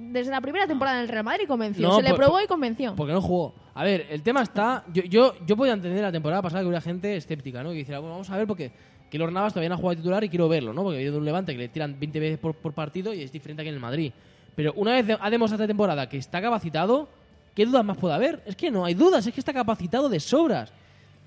desde 0.00 0.32
la 0.32 0.40
primera 0.40 0.66
temporada 0.66 0.96
en 0.96 1.02
el 1.04 1.08
Real 1.08 1.24
Madrid 1.24 1.46
convenció. 1.46 1.86
No, 1.86 1.96
se 1.96 2.02
le 2.02 2.14
probó 2.14 2.40
y 2.40 2.46
convenció. 2.48 2.96
Porque 2.96 3.12
no 3.12 3.20
jugó. 3.22 3.54
A 3.74 3.84
ver, 3.84 4.06
el 4.10 4.22
tema 4.24 4.42
está. 4.42 4.84
Yo, 4.92 5.02
yo, 5.04 5.34
yo 5.46 5.56
podía 5.56 5.74
entender 5.74 6.02
la 6.02 6.10
temporada 6.12 6.42
pasada 6.42 6.62
que 6.62 6.66
hubiera 6.66 6.80
gente 6.80 7.16
escéptica, 7.16 7.62
¿no? 7.62 7.70
Que 7.70 7.76
dijera, 7.76 8.00
bueno, 8.00 8.14
vamos 8.14 8.30
a 8.30 8.36
ver 8.36 8.46
porque 8.48 8.72
Keylor 9.10 9.30
Navas 9.32 9.52
todavía 9.52 9.68
no 9.68 9.74
ha 9.76 9.78
jugado 9.78 9.96
titular 9.96 10.22
y 10.24 10.28
quiero 10.28 10.48
verlo, 10.48 10.72
¿no? 10.72 10.82
Porque 10.82 10.98
viene 10.98 11.12
de 11.12 11.18
un 11.18 11.24
levante 11.24 11.52
que 11.52 11.58
le 11.58 11.68
tiran 11.68 11.98
20 11.98 12.20
veces 12.20 12.38
por, 12.38 12.54
por 12.54 12.72
partido 12.72 13.12
y 13.14 13.22
es 13.22 13.30
diferente 13.32 13.62
que 13.62 13.68
en 13.68 13.74
el 13.76 13.80
Madrid. 13.80 14.12
Pero 14.58 14.72
una 14.74 15.00
vez 15.00 15.16
ha 15.20 15.30
demostrado 15.30 15.62
esta 15.62 15.68
temporada 15.68 16.08
que 16.08 16.16
está 16.16 16.42
capacitado, 16.42 17.08
¿qué 17.54 17.64
dudas 17.64 17.84
más 17.84 17.96
puede 17.96 18.16
haber? 18.16 18.42
Es 18.44 18.56
que 18.56 18.72
no 18.72 18.84
hay 18.84 18.94
dudas, 18.94 19.24
es 19.24 19.32
que 19.32 19.38
está 19.38 19.52
capacitado 19.52 20.08
de 20.08 20.18
sobras. 20.18 20.72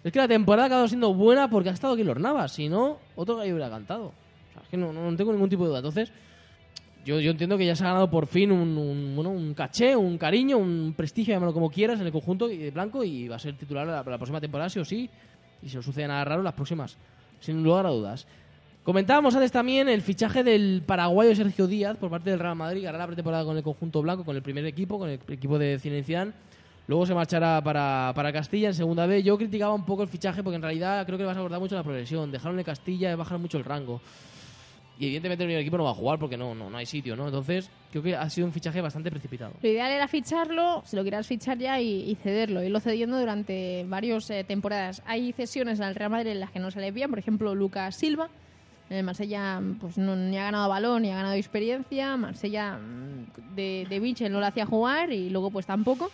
Es 0.03 0.11
que 0.11 0.19
la 0.19 0.27
temporada 0.27 0.63
ha 0.63 0.67
acabado 0.67 0.89
siendo 0.89 1.13
buena 1.13 1.49
porque 1.49 1.69
ha 1.69 1.71
estado 1.71 1.95
Keylor 1.95 2.19
Navas, 2.19 2.51
si 2.51 2.67
no, 2.67 2.97
otro 3.15 3.37
gallo 3.37 3.53
hubiera 3.53 3.69
cantado. 3.69 4.07
O 4.07 4.51
sea, 4.51 4.63
es 4.63 4.67
que 4.67 4.75
no, 4.75 4.91
no 4.91 5.15
tengo 5.15 5.31
ningún 5.31 5.47
tipo 5.47 5.63
de 5.63 5.69
duda. 5.69 5.79
Entonces, 5.79 6.11
yo, 7.05 7.21
yo 7.21 7.31
entiendo 7.31 7.57
que 7.57 7.65
ya 7.65 7.73
se 7.73 7.85
ha 7.85 7.87
ganado 7.87 8.09
por 8.09 8.27
fin 8.27 8.51
un, 8.51 8.77
un, 8.77 9.15
bueno, 9.15 9.29
un 9.29 9.53
caché, 9.53 9.95
un 9.95 10.17
cariño, 10.17 10.57
un 10.57 10.93
prestigio, 10.97 11.33
llámalo 11.33 11.53
como 11.53 11.71
quieras, 11.71 12.01
en 12.01 12.07
el 12.07 12.11
conjunto 12.11 12.49
de 12.49 12.69
blanco 12.71 13.01
y 13.01 13.29
va 13.29 13.37
a 13.37 13.39
ser 13.39 13.55
titular 13.55 13.87
la, 13.87 14.03
la 14.03 14.17
próxima 14.17 14.41
temporada, 14.41 14.69
sí 14.69 14.79
o 14.79 14.83
sí. 14.83 15.09
Y 15.63 15.69
si 15.69 15.77
no 15.77 15.81
sucede 15.81 16.05
nada 16.05 16.25
raro, 16.25 16.43
las 16.43 16.53
próximas, 16.53 16.97
sin 17.39 17.63
lugar 17.63 17.85
a 17.85 17.91
dudas. 17.91 18.27
Comentábamos 18.83 19.35
antes 19.35 19.51
también 19.51 19.87
el 19.89 20.01
fichaje 20.01 20.43
del 20.43 20.81
paraguayo 20.83 21.35
Sergio 21.35 21.67
Díaz 21.67 21.97
por 21.97 22.09
parte 22.09 22.31
del 22.31 22.39
Real 22.39 22.55
Madrid, 22.55 22.83
hará 22.87 22.97
la 22.97 23.05
pretemporada 23.05 23.45
con 23.45 23.55
el 23.55 23.61
conjunto 23.61 24.01
blanco, 24.01 24.25
con 24.25 24.35
el 24.35 24.41
primer 24.41 24.65
equipo, 24.65 24.97
con 24.97 25.07
el 25.07 25.19
equipo 25.27 25.59
de 25.59 25.77
Zidane. 25.77 26.31
Luego 26.87 27.05
se 27.05 27.13
marchará 27.13 27.61
para, 27.63 28.11
para 28.15 28.33
Castilla 28.33 28.69
en 28.69 28.73
segunda 28.73 29.05
vez. 29.05 29.23
Yo 29.23 29.37
criticaba 29.37 29.71
un 29.71 29.85
poco 29.85 30.01
el 30.01 30.09
fichaje 30.09 30.41
porque 30.41 30.55
en 30.55 30.63
realidad 30.63 31.05
creo 31.05 31.15
que 31.15 31.23
le 31.23 31.27
vas 31.27 31.37
a 31.37 31.41
abordar 31.41 31.59
mucho 31.59 31.75
la 31.75 31.83
progresión. 31.83 32.31
Dejaron 32.31 32.57
en 32.57 32.65
Castilla 32.65 33.15
bajaron 33.15 33.43
mucho 33.43 33.59
el 33.59 33.65
rango. 33.65 34.01
Y 34.97 35.05
evidentemente 35.05 35.43
el 35.43 35.51
equipo 35.51 35.77
no 35.77 35.83
va 35.83 35.91
a 35.91 35.93
jugar 35.93 36.17
porque 36.17 36.35
no, 36.35 36.55
no, 36.55 36.71
no 36.71 36.77
hay 36.77 36.87
sitio, 36.87 37.15
¿no? 37.15 37.27
Entonces 37.27 37.69
creo 37.91 38.01
que 38.01 38.15
ha 38.15 38.29
sido 38.31 38.47
un 38.47 38.53
fichaje 38.53 38.81
bastante 38.81 39.11
precipitado. 39.11 39.53
Lo 39.61 39.69
ideal 39.69 39.91
era 39.91 40.07
ficharlo, 40.07 40.81
si 40.85 40.95
lo 40.95 41.03
quieras 41.03 41.27
fichar 41.27 41.59
ya 41.59 41.79
y, 41.79 42.09
y 42.09 42.15
cederlo, 42.15 42.63
irlo 42.63 42.79
cediendo 42.79 43.19
durante 43.19 43.85
varias 43.87 44.27
temporadas. 44.47 45.03
Hay 45.05 45.33
cesiones 45.33 45.79
al 45.81 45.93
Real 45.93 46.09
Madrid 46.09 46.31
en 46.31 46.39
las 46.39 46.49
que 46.49 46.59
no 46.59 46.71
sale 46.71 46.91
bien, 46.91 47.11
por 47.11 47.19
ejemplo, 47.19 47.53
Lucas 47.53 47.95
Silva. 47.95 48.29
El 48.91 49.03
Marsella 49.05 49.61
pues, 49.79 49.97
no, 49.97 50.15
ni 50.17 50.37
ha 50.37 50.43
ganado 50.43 50.67
balón 50.67 51.03
ni 51.03 51.11
ha 51.11 51.15
ganado 51.15 51.35
experiencia. 51.35 52.17
Marsella 52.17 52.77
mm, 52.77 53.55
de, 53.55 53.87
de 53.89 54.29
no 54.29 54.39
le 54.41 54.45
hacía 54.45 54.65
jugar 54.65 55.11
y 55.13 55.29
luego 55.29 55.49
pues 55.49 55.65
tampoco. 55.65 56.11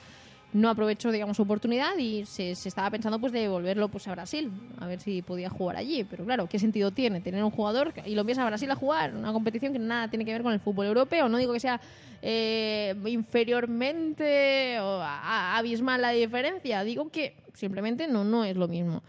No 0.53 0.69
aprovechó 0.69 1.11
digamos 1.11 1.35
su 1.37 1.43
oportunidad 1.43 1.97
y 1.97 2.25
se, 2.25 2.55
se 2.55 2.69
estaba 2.69 2.89
pensando 2.89 3.19
pues 3.19 3.33
de 3.33 3.41
devolverlo 3.41 3.89
pues 3.89 4.07
a 4.07 4.13
Brasil, 4.13 4.49
a 4.79 4.87
ver 4.87 4.99
si 5.01 5.21
podía 5.21 5.49
jugar 5.49 5.75
allí. 5.75 6.03
Pero 6.03 6.23
claro, 6.23 6.47
¿qué 6.47 6.57
sentido 6.59 6.91
tiene 6.91 7.19
tener 7.19 7.43
un 7.43 7.51
jugador 7.51 7.93
y 8.05 8.13
lo 8.15 8.21
envías 8.21 8.37
a 8.37 8.45
Brasil 8.45 8.69
a 8.71 8.75
jugar? 8.75 9.13
Una 9.15 9.33
competición 9.33 9.73
que 9.73 9.79
nada 9.79 10.07
tiene 10.07 10.23
que 10.23 10.31
ver 10.31 10.43
con 10.43 10.53
el 10.53 10.59
fútbol 10.59 10.85
europeo. 10.85 11.27
No 11.29 11.37
digo 11.37 11.51
que 11.53 11.59
sea 11.59 11.81
eh, 12.21 12.95
inferiormente 13.07 14.79
o 14.79 15.01
a- 15.01 15.57
abismal 15.57 16.01
la 16.01 16.11
diferencia. 16.11 16.83
Digo 16.83 17.09
que 17.09 17.35
simplemente 17.53 18.07
no, 18.07 18.23
no 18.23 18.45
es 18.45 18.55
lo 18.55 18.67
mismo. 18.67 19.03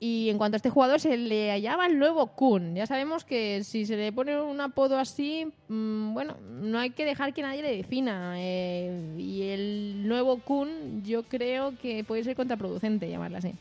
Y 0.00 0.28
en 0.30 0.38
cuanto 0.38 0.54
a 0.54 0.58
este 0.58 0.70
jugador, 0.70 1.00
se 1.00 1.16
le 1.16 1.60
llama 1.60 1.86
el 1.86 1.98
nuevo 1.98 2.28
Kun. 2.28 2.76
Ya 2.76 2.86
sabemos 2.86 3.24
que 3.24 3.64
si 3.64 3.84
se 3.84 3.96
le 3.96 4.12
pone 4.12 4.40
un 4.40 4.60
apodo 4.60 4.96
así, 4.96 5.46
mm, 5.68 6.14
bueno, 6.14 6.36
no 6.60 6.78
hay 6.78 6.90
que 6.90 7.04
dejar 7.04 7.34
que 7.34 7.42
nadie 7.42 7.62
le 7.62 7.76
defina. 7.76 8.34
eh, 8.36 9.16
y 9.18 9.42
el 9.42 10.06
nuevo 10.06 10.38
Kun, 10.38 11.02
yo 11.04 11.24
creo 11.24 11.76
que 11.82 12.04
puede 12.04 12.22
ser 12.22 12.36
contraproducente 12.36 13.10
llamarle 13.10 13.38
así. 13.38 13.52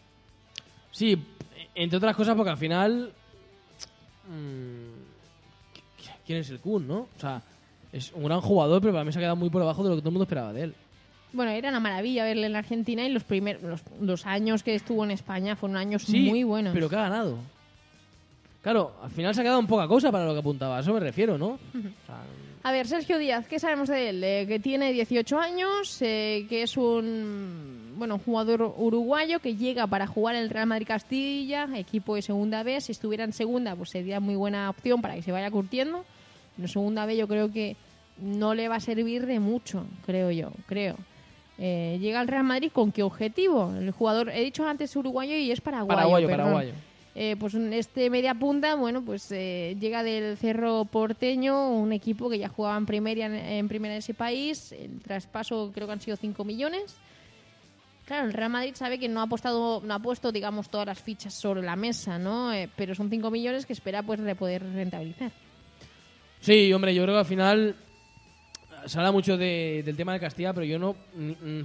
Sí, 0.92 1.18
entre 1.74 1.98
otras 1.98 2.16
cosas 2.16 2.36
porque 2.36 2.52
al 2.52 2.58
final... 2.58 3.12
mm, 4.30 5.08
¿Quién 6.26 6.40
es 6.40 6.50
el 6.50 6.60
Kun, 6.60 6.88
no? 6.88 7.08
O 7.16 7.20
sea, 7.20 7.42
es 7.92 8.12
un 8.14 8.26
gran 8.26 8.42
jugador, 8.42 8.82
pero 8.82 8.94
para 8.94 9.06
mí 9.06 9.12
se 9.12 9.18
ha 9.18 9.22
quedado 9.22 9.38
muy 9.38 9.50
por 9.50 9.62
debajo 9.62 9.82
de 9.82 9.90
lo 9.90 9.96
que 9.96 10.02
todo 10.02 10.10
el 10.10 10.14
mundo 10.14 10.26
esperaba 10.26 10.54
de 10.54 10.64
él. 10.64 10.76
Bueno, 11.34 11.52
era 11.52 11.70
una 11.70 11.80
maravilla 11.80 12.24
verle 12.24 12.48
en 12.48 12.54
la 12.54 12.60
Argentina 12.60 13.06
y 13.06 13.10
los 13.10 13.24
primeros 13.24 13.62
los, 13.64 13.82
los 14.02 14.26
años 14.26 14.64
que 14.64 14.76
estuvo 14.76 15.04
en 15.04 15.12
España 15.12 15.56
fueron 15.56 15.78
años 15.78 16.04
Sí, 16.04 16.22
muy 16.30 16.44
buenos. 16.44 16.74
pero 16.74 16.90
que 16.90 16.96
ha 16.96 17.02
ganado. 17.02 17.38
Claro, 18.62 18.94
al 19.02 19.10
final 19.12 19.34
se 19.34 19.42
ha 19.42 19.44
quedado 19.44 19.60
en 19.60 19.68
poca 19.68 19.88
cosa 19.88 20.12
para 20.12 20.26
lo 20.26 20.34
que 20.34 20.40
apuntaba, 20.40 20.78
a 20.78 20.82
eso 20.82 20.94
me 20.94 21.00
refiero, 21.00 21.38
¿no? 21.38 21.48
O 21.50 21.60
sea, 22.06 22.22
A 22.64 22.72
ver, 22.72 22.88
Sergio 22.88 23.18
Díaz, 23.18 23.48
¿qué 23.48 23.60
sabemos 23.60 23.88
de 23.88 24.10
él? 24.10 24.24
Eh, 24.24 24.46
que 24.48 24.60
tiene 24.60 24.92
18 24.92 25.40
años, 25.40 26.02
eh, 26.02 26.46
que 26.50 26.64
es 26.64 26.76
un 26.76 27.94
bueno 27.98 28.20
jugador 28.20 28.74
uruguayo 28.78 29.40
que 29.40 29.56
llega 29.56 29.88
para 29.88 30.06
jugar 30.06 30.36
en 30.36 30.42
el 30.42 30.50
Real 30.50 30.68
Madrid 30.68 30.88
Castilla, 30.88 31.68
equipo 31.76 32.16
de 32.16 32.22
segunda 32.22 32.64
B. 32.64 32.80
Si 32.82 32.92
estuviera 32.92 33.24
en 33.24 33.32
segunda, 33.34 33.76
pues 33.76 33.92
sería 33.92 34.20
muy 34.20 34.36
buena 34.36 34.70
opción 34.70 35.02
para 35.02 35.16
que 35.16 35.22
se 35.22 35.32
vaya 35.32 35.50
curtiendo. 35.50 36.04
En 36.58 36.68
segunda 36.68 37.06
B 37.06 37.16
yo 37.16 37.28
creo 37.28 37.52
que 37.52 37.76
no 38.20 38.54
le 38.54 38.68
va 38.68 38.76
a 38.78 38.80
servir 38.82 39.26
de 39.28 39.40
mucho, 39.40 39.86
creo 40.06 40.32
yo, 40.32 40.52
creo. 40.66 40.96
Eh, 41.60 41.98
llega 42.00 42.20
al 42.20 42.28
Real 42.28 42.44
Madrid 42.44 42.72
con 42.72 42.92
qué 42.92 43.04
objetivo? 43.04 43.74
El 43.78 43.92
jugador, 43.92 44.30
he 44.30 44.44
dicho 44.44 44.68
antes 44.68 44.96
uruguayo 44.96 45.36
y 45.36 45.52
es 45.52 45.62
paraguayo. 45.62 45.96
paraguayo, 45.96 46.28
perdón. 46.28 46.46
paraguayo. 46.46 46.74
Eh, 47.20 47.36
pues 47.40 47.56
este 47.56 48.12
media 48.12 48.36
punta, 48.36 48.76
bueno, 48.76 49.02
pues 49.04 49.32
eh, 49.32 49.76
llega 49.80 50.04
del 50.04 50.38
Cerro 50.38 50.86
Porteño, 50.86 51.70
un 51.70 51.92
equipo 51.92 52.30
que 52.30 52.38
ya 52.38 52.48
jugaba 52.48 52.78
en 52.78 52.86
primera, 52.86 53.26
en 53.26 53.68
primera 53.68 53.96
en 53.96 54.00
ese 54.00 54.14
país. 54.14 54.72
El 54.72 55.02
traspaso 55.02 55.72
creo 55.74 55.88
que 55.88 55.94
han 55.94 56.02
sido 56.02 56.16
5 56.16 56.46
millones. 56.46 56.96
Claro, 58.08 58.28
el 58.28 58.34
Real 58.34 58.52
Madrid 58.52 58.74
sabe 58.76 59.00
que 59.00 59.10
no 59.10 59.20
ha 59.20 59.24
apostado, 59.24 59.82
no 59.84 59.94
ha 59.94 60.00
puesto, 60.00 60.32
digamos, 60.32 60.70
todas 60.70 60.86
las 60.86 61.02
fichas 61.02 61.34
sobre 61.34 61.62
la 61.62 61.76
mesa, 61.76 62.18
¿no? 62.18 62.54
Eh, 62.54 62.70
pero 62.78 62.96
son 62.96 63.10
5 63.10 63.30
millones 63.32 63.66
que 63.66 63.74
espera 63.74 64.02
pues 64.02 64.24
de 64.24 64.34
poder 64.34 64.64
rentabilizar. 64.64 65.32
Sí, 66.40 66.72
hombre, 66.72 66.96
yo 66.96 67.04
creo 67.04 67.16
que 67.16 67.20
al 67.20 67.26
final 67.26 67.76
se 68.88 68.98
habla 68.98 69.12
mucho 69.12 69.38
de- 69.38 69.82
del 69.86 69.96
tema 69.96 70.14
de 70.14 70.20
Castilla, 70.20 70.54
pero 70.54 70.66
yo 70.66 70.78
no, 70.80 70.96
mm, 71.16 71.30
mm, 71.30 71.64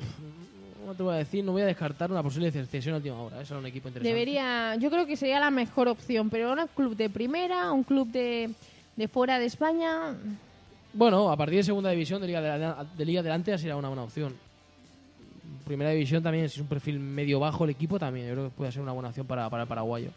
no 0.86 0.94
te 0.94 1.02
voy 1.02 1.14
a 1.14 1.18
decir, 1.18 1.44
no 1.44 1.52
voy 1.52 1.62
a 1.62 1.66
descartar 1.66 2.10
una 2.10 2.22
posible 2.22 2.50
cesión 2.50 2.94
a 2.94 2.96
última 2.98 3.20
hora. 3.20 3.40
Eso 3.40 3.54
era 3.54 3.60
un 3.60 3.66
equipo 3.66 3.88
interesante. 3.88 4.08
Debería, 4.08 4.74
yo 4.76 4.90
creo 4.90 5.06
que 5.06 5.16
sería 5.16 5.38
la 5.40 5.50
mejor 5.50 5.88
opción, 5.88 6.28
pero 6.30 6.52
un 6.52 6.66
club 6.74 6.96
de 6.96 7.08
primera, 7.08 7.70
un 7.72 7.84
club 7.84 8.08
de, 8.08 8.50
de 8.96 9.08
fuera 9.08 9.38
de 9.38 9.46
España, 9.46 10.14
Bueno, 10.94 11.30
a 11.30 11.36
partir 11.36 11.56
de 11.56 11.62
segunda 11.64 11.90
división 11.90 12.20
de 12.20 12.26
Liga, 12.26 12.40
de, 12.42 12.74
de 12.98 13.04
Liga 13.06 13.22
será 13.56 13.76
una 13.76 13.88
buena 13.88 14.02
opción. 14.02 14.34
Primera 15.64 15.90
división 15.90 16.22
también, 16.22 16.48
si 16.48 16.56
es 16.56 16.60
un 16.60 16.66
perfil 16.66 16.98
medio 16.98 17.40
bajo 17.40 17.64
el 17.64 17.70
equipo, 17.70 17.98
también 17.98 18.26
yo 18.26 18.32
creo 18.34 18.44
que 18.50 18.50
puede 18.56 18.72
ser 18.72 18.82
una 18.82 18.92
buena 18.92 19.08
opción 19.08 19.26
para, 19.26 19.48
para 19.48 19.62
el 19.62 19.68
paraguayo. 19.68 20.10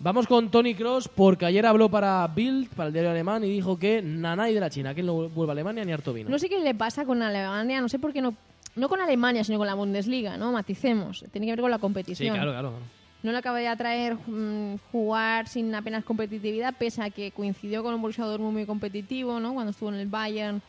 Vamos 0.00 0.26
con 0.26 0.50
Tony 0.50 0.74
Cross, 0.74 1.08
porque 1.08 1.46
ayer 1.46 1.64
habló 1.64 1.88
para 1.88 2.26
Bild, 2.26 2.68
para 2.70 2.88
el 2.88 2.92
diario 2.92 3.10
alemán, 3.10 3.44
y 3.44 3.48
dijo 3.48 3.78
que 3.78 4.02
nanay 4.02 4.52
de 4.52 4.60
la 4.60 4.70
China, 4.70 4.94
que 4.94 5.00
él 5.00 5.06
no 5.06 5.28
vuelve 5.28 5.52
a 5.52 5.54
Alemania 5.54 5.84
ni 5.84 5.92
a 5.92 5.94
Artovino. 5.94 6.28
No 6.28 6.38
sé 6.38 6.48
qué 6.48 6.58
le 6.58 6.74
pasa 6.74 7.04
con 7.04 7.22
Alemania, 7.22 7.80
no 7.80 7.88
sé 7.88 7.98
por 7.98 8.12
qué 8.12 8.20
no. 8.20 8.34
No 8.76 8.88
con 8.88 9.00
Alemania, 9.00 9.44
sino 9.44 9.58
con 9.58 9.68
la 9.68 9.74
Bundesliga, 9.74 10.36
¿no? 10.36 10.50
Maticemos. 10.50 11.24
Tiene 11.30 11.46
que 11.46 11.52
ver 11.52 11.60
con 11.60 11.70
la 11.70 11.76
sí, 11.76 11.80
competición. 11.80 12.34
claro, 12.34 12.50
claro. 12.50 12.70
claro. 12.70 13.04
No 13.24 13.32
le 13.32 13.38
acaba 13.38 13.58
de 13.58 13.68
atraer 13.68 14.16
mm, 14.16 14.76
jugar 14.92 15.48
sin 15.48 15.74
apenas 15.74 16.04
competitividad, 16.04 16.74
pese 16.78 17.02
a 17.02 17.08
que 17.08 17.30
coincidió 17.30 17.82
con 17.82 17.94
un 17.94 18.02
Dortmund 18.02 18.52
muy 18.52 18.66
competitivo, 18.66 19.40
¿no? 19.40 19.54
Cuando 19.54 19.70
estuvo 19.70 19.88
en 19.88 19.94
el 19.94 20.08
Bayern, 20.08 20.60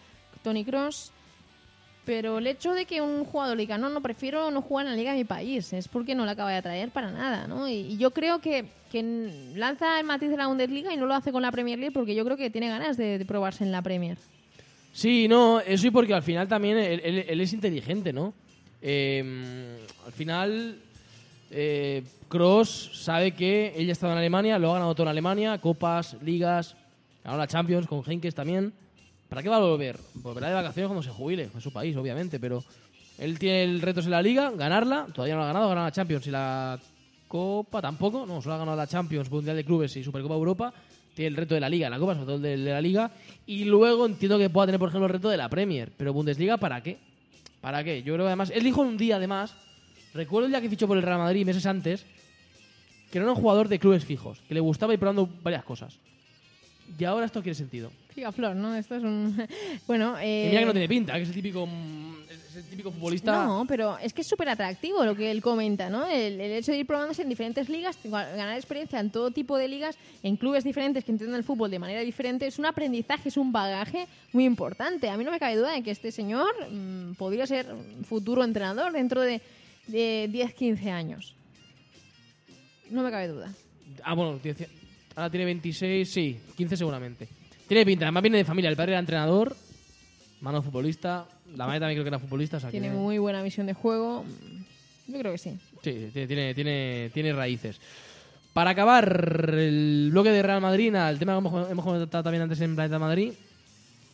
Tony 0.41 0.63
Cross. 0.63 1.11
Pero 2.05 2.37
el 2.37 2.45
hecho 2.45 2.73
de 2.73 2.85
que 2.85 3.01
un 3.01 3.25
jugador 3.25 3.57
diga, 3.57 3.79
no, 3.79 3.89
no, 3.89 4.01
prefiero 4.01 4.51
no 4.51 4.61
jugar 4.61 4.85
en 4.85 4.91
la 4.91 4.97
liga 4.97 5.11
de 5.11 5.17
mi 5.17 5.23
país, 5.23 5.73
es 5.73 5.87
porque 5.87 6.13
no 6.13 6.23
le 6.23 6.31
acaba 6.31 6.51
de 6.51 6.57
atraer 6.57 6.91
para 6.91 7.11
nada, 7.11 7.47
¿no? 7.47 7.67
Y, 7.67 7.97
yo 7.97 8.11
creo 8.11 8.39
que, 8.39 8.65
que 8.91 9.31
lanza 9.55 9.99
el 9.99 10.05
matiz 10.05 10.29
de 10.29 10.37
la 10.37 10.47
Bundesliga 10.47 10.93
y 10.93 10.97
no 10.97 11.07
lo 11.07 11.15
hace 11.15 11.31
con 11.31 11.41
la 11.41 11.51
Premier 11.51 11.79
League 11.79 11.93
porque 11.93 12.13
yo 12.13 12.23
creo 12.23 12.37
que 12.37 12.51
tiene 12.51 12.69
ganas 12.69 12.95
de, 12.95 13.23
probarse 13.27 13.63
en 13.63 13.71
la 13.71 13.81
Premier. 13.81 14.17
Sí, 14.93 15.27
no, 15.27 15.59
eso 15.59 15.87
y 15.87 15.91
porque 15.91 16.13
al 16.13 16.21
final 16.21 16.47
también 16.47 16.77
él, 16.77 17.41
es 17.41 17.53
inteligente, 17.53 18.13
¿no? 18.13 18.33
Eh, 18.81 19.77
al 20.05 20.11
final, 20.11 20.77
eh, 21.49 22.03
Cross 22.27 22.91
sabe 22.93 23.31
que 23.31 23.73
él 23.75 23.89
ha 23.89 23.91
estado 23.91 24.13
en 24.13 24.19
Alemania, 24.19 24.59
lo 24.59 24.69
ha 24.69 24.73
ganado 24.73 24.93
todo 24.93 25.05
en 25.05 25.09
Alemania, 25.09 25.57
copas, 25.57 26.15
ligas, 26.21 26.75
ganó 27.23 27.37
la 27.37 27.47
Champions 27.47 27.87
con 27.87 28.03
Henkes 28.05 28.35
también. 28.35 28.73
¿Para 29.29 29.41
qué 29.41 29.49
va 29.49 29.57
a 29.57 29.59
volver? 29.59 29.97
Volverá 30.15 30.49
de 30.49 30.53
vacaciones 30.53 30.87
cuando 30.87 31.03
se 31.03 31.09
jubile, 31.09 31.49
en 31.53 31.61
su 31.61 31.71
país, 31.71 31.95
obviamente, 31.95 32.39
pero 32.39 32.63
él 33.17 33.39
tiene 33.39 33.63
el 33.63 33.81
reto 33.81 34.01
en 34.01 34.11
la 34.11 34.21
liga, 34.21 34.51
ganarla, 34.51 35.07
todavía 35.13 35.35
no 35.35 35.41
la 35.41 35.45
ha 35.45 35.47
ganado, 35.47 35.65
ha 35.65 35.69
ganado 35.69 35.87
la 35.87 35.91
Champions 35.91 36.27
y 36.27 36.31
la 36.31 36.79
Copa 37.27 37.81
tampoco, 37.81 38.25
no, 38.25 38.41
solo 38.41 38.55
ha 38.55 38.57
ganado 38.57 38.77
la 38.77 38.87
Champions, 38.87 39.31
Mundial 39.31 39.55
de 39.55 39.65
Clubes 39.65 39.95
y 39.97 40.03
Supercopa 40.03 40.35
Europa. 40.35 40.73
Tiene 41.13 41.29
el 41.29 41.37
reto 41.37 41.55
de 41.55 41.61
la 41.61 41.69
Liga, 41.69 41.89
la 41.89 41.97
Copa, 41.97 42.13
sobre 42.13 42.25
todo 42.25 42.35
el 42.35 42.41
de, 42.41 42.57
la 42.57 42.81
Liga. 42.81 43.11
Y 43.45 43.63
luego 43.63 44.05
entiendo 44.05 44.37
que 44.37 44.49
pueda 44.49 44.67
tener, 44.67 44.79
por 44.79 44.89
ejemplo, 44.89 45.07
el 45.07 45.13
reto 45.13 45.29
de 45.29 45.37
la 45.37 45.49
Premier. 45.49 45.91
Pero 45.97 46.11
Bundesliga, 46.13 46.57
¿para 46.57 46.83
qué? 46.83 46.97
¿Para 47.61 47.83
qué? 47.83 48.03
Yo 48.03 48.13
creo 48.13 48.25
que 48.25 48.29
además, 48.29 48.51
él 48.53 48.63
dijo 48.63 48.81
un 48.81 48.97
día 48.97 49.15
además, 49.15 49.55
recuerdo 50.13 50.45
el 50.45 50.51
día 50.51 50.61
que 50.61 50.69
fichó 50.69 50.87
por 50.87 50.97
el 50.97 51.03
Real 51.03 51.17
Madrid 51.17 51.45
meses 51.45 51.65
antes, 51.65 52.05
que 53.11 53.17
era 53.17 53.29
un 53.29 53.35
jugador 53.35 53.69
de 53.69 53.79
clubes 53.79 54.03
fijos, 54.03 54.41
que 54.47 54.53
le 54.53 54.59
gustaba 54.59 54.93
ir 54.93 54.99
probando 54.99 55.29
varias 55.41 55.63
cosas. 55.63 55.97
Y 56.99 57.03
ahora 57.05 57.25
esto 57.25 57.41
quiere 57.41 57.55
sentido. 57.55 57.91
Flor, 58.31 58.55
¿no? 58.55 58.75
Esto 58.75 58.95
es 58.95 59.03
un... 59.03 59.35
bueno, 59.87 60.15
eh... 60.19 60.47
Mira 60.49 60.61
que 60.61 60.65
no 60.65 60.71
tiene 60.71 60.87
pinta, 60.87 61.13
que 61.13 61.23
es 61.23 61.29
el 61.29 61.35
típico, 61.35 61.67
es 62.29 62.55
el 62.55 62.63
típico 62.65 62.91
futbolista... 62.91 63.45
No, 63.45 63.65
pero 63.67 63.97
es 63.97 64.13
que 64.13 64.21
es 64.21 64.27
súper 64.27 64.47
atractivo 64.47 65.03
lo 65.03 65.15
que 65.15 65.29
él 65.29 65.41
comenta, 65.41 65.89
¿no? 65.89 66.07
El, 66.07 66.39
el 66.39 66.51
hecho 66.53 66.71
de 66.71 66.79
ir 66.79 66.87
probándose 66.87 67.23
en 67.23 67.29
diferentes 67.29 67.67
ligas, 67.67 67.99
ganar 68.03 68.55
experiencia 68.55 68.99
en 68.99 69.11
todo 69.11 69.31
tipo 69.31 69.57
de 69.57 69.67
ligas, 69.67 69.97
en 70.23 70.37
clubes 70.37 70.63
diferentes 70.63 71.03
que 71.03 71.11
entienden 71.11 71.35
el 71.35 71.43
fútbol 71.43 71.69
de 71.69 71.79
manera 71.79 72.01
diferente, 72.01 72.47
es 72.47 72.57
un 72.57 72.65
aprendizaje, 72.65 73.29
es 73.29 73.37
un 73.37 73.51
bagaje 73.51 74.07
muy 74.31 74.45
importante. 74.45 75.09
A 75.09 75.17
mí 75.17 75.25
no 75.25 75.31
me 75.31 75.39
cabe 75.39 75.57
duda 75.57 75.73
de 75.73 75.83
que 75.83 75.91
este 75.91 76.11
señor 76.11 76.47
mmm, 76.71 77.13
podría 77.15 77.45
ser 77.45 77.67
futuro 78.03 78.43
entrenador 78.43 78.93
dentro 78.93 79.21
de, 79.21 79.41
de 79.87 80.29
10, 80.31 80.53
15 80.53 80.89
años. 80.89 81.35
No 82.89 83.03
me 83.03 83.11
cabe 83.11 83.27
duda. 83.27 83.53
Ah, 84.03 84.13
bueno, 84.13 84.39
ahora 85.15 85.29
tiene 85.29 85.45
26, 85.45 86.09
sí, 86.09 86.39
15 86.55 86.77
seguramente. 86.77 87.27
Tiene 87.67 87.85
pinta, 87.85 88.05
además 88.05 88.23
viene 88.23 88.37
de 88.37 88.45
familia. 88.45 88.69
El 88.69 88.75
padre 88.75 88.91
era 88.93 88.99
entrenador, 88.99 89.55
mano 90.41 90.61
futbolista, 90.61 91.25
la 91.55 91.65
madre 91.65 91.79
también 91.79 91.95
creo 91.97 92.03
que 92.03 92.09
era 92.09 92.19
futbolista. 92.19 92.57
O 92.57 92.59
sea, 92.59 92.69
Tiene 92.69 92.89
que- 92.89 92.93
muy 92.93 93.17
buena 93.17 93.41
visión 93.41 93.65
de 93.67 93.73
juego. 93.73 94.23
Yo 95.07 95.19
creo 95.19 95.31
que 95.31 95.37
sí. 95.37 95.57
Sí, 95.83 96.09
tiene, 96.13 96.53
tiene, 96.53 97.11
tiene, 97.13 97.33
raíces. 97.33 97.79
Para 98.53 98.71
acabar 98.71 99.53
el 99.53 100.09
bloque 100.11 100.29
de 100.29 100.41
Real 100.41 100.61
Madrid, 100.61 100.93
el 100.95 101.19
tema 101.19 101.33
que 101.33 101.37
hemos, 101.39 101.71
hemos 101.71 101.85
comentado 101.85 102.23
también 102.23 102.43
antes 102.43 102.59
en 102.61 102.73
Planeta 102.75 102.97
Madrid, 102.97 103.33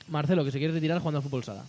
Marcelo, 0.09 0.43
que 0.43 0.51
se 0.51 0.57
quiere 0.57 0.73
retirar 0.73 0.99
jugando 0.99 1.19
al 1.19 1.23
fútbol 1.23 1.43
sala. 1.43 1.63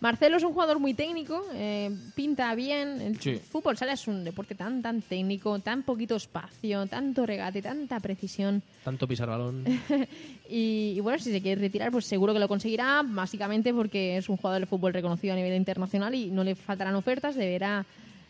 Marcelo 0.00 0.36
es 0.36 0.44
un 0.44 0.52
jugador 0.52 0.78
muy 0.78 0.94
técnico, 0.94 1.42
eh, 1.54 1.90
pinta 2.14 2.54
bien. 2.54 3.00
El 3.00 3.20
Sí. 3.20 3.34
fútbol 3.36 3.76
sala 3.76 3.94
es 3.94 4.06
un 4.06 4.22
deporte 4.22 4.54
tan, 4.54 4.80
tan 4.80 5.02
técnico, 5.02 5.58
tan 5.58 5.82
poquito 5.82 6.14
espacio, 6.14 6.86
tanto 6.86 7.26
regate, 7.26 7.60
tanta 7.62 7.98
precisión. 7.98 8.62
Tanto 8.84 9.08
pisar 9.08 9.28
balón. 9.28 9.64
Y, 10.50 10.94
y 10.96 11.00
bueno, 11.00 11.18
si 11.18 11.30
se 11.30 11.42
quiere 11.42 11.60
retirar, 11.60 11.90
pues 11.92 12.06
seguro 12.06 12.32
que 12.32 12.38
lo 12.40 12.48
conseguirá, 12.48 13.02
básicamente 13.04 13.74
porque 13.74 14.16
es 14.16 14.30
un 14.30 14.38
jugador 14.38 14.60
de 14.60 14.66
fútbol 14.66 14.94
reconocido 14.94 15.34
a 15.34 15.36
nivel 15.36 15.54
internacional 15.54 16.14
y 16.14 16.30
no 16.30 16.42
le 16.42 16.54
faltarán 16.54 16.94
ofertas, 16.94 17.34
deberá, 17.34 17.84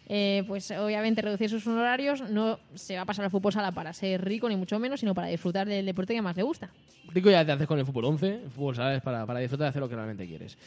eh, 0.09 0.43
pues 0.49 0.69
obviamente 0.73 1.23
reducir 1.23 1.49
sus 1.49 1.65
honorarios, 1.69 2.29
no 2.29 2.59
se 2.75 2.97
va 2.97 3.03
a 3.03 3.05
pasar 3.05 3.27
al 3.27 3.31
fútbol 3.31 3.53
sala 3.53 3.71
para 3.71 3.93
ser 3.93 4.25
rico 4.25 4.49
ni 4.49 4.57
mucho 4.57 4.81
menos, 4.81 4.99
sino 4.99 5.15
para 5.15 5.29
disfrutar 5.29 5.69
del 5.69 5.87
deporte 5.87 6.13
que 6.13 6.21
más 6.23 6.37
le 6.37 6.43
gusta. 6.43 6.71
Rico 7.13 7.31
ya 7.31 7.45
te 7.47 7.53
haces 7.53 7.69
con 7.69 7.79
el 7.79 7.87
fútbol 7.87 8.07
11, 8.07 8.27
el 8.47 8.51
fútbol 8.51 8.75
sala 8.75 8.97
es 8.97 9.03
para, 9.03 9.25
para 9.25 9.39
disfrutar 9.39 9.67
de 9.67 9.69
hacer 9.69 9.81
lo 9.83 9.89
que 9.89 9.95
realmente 9.95 10.27
quieres. 10.27 10.59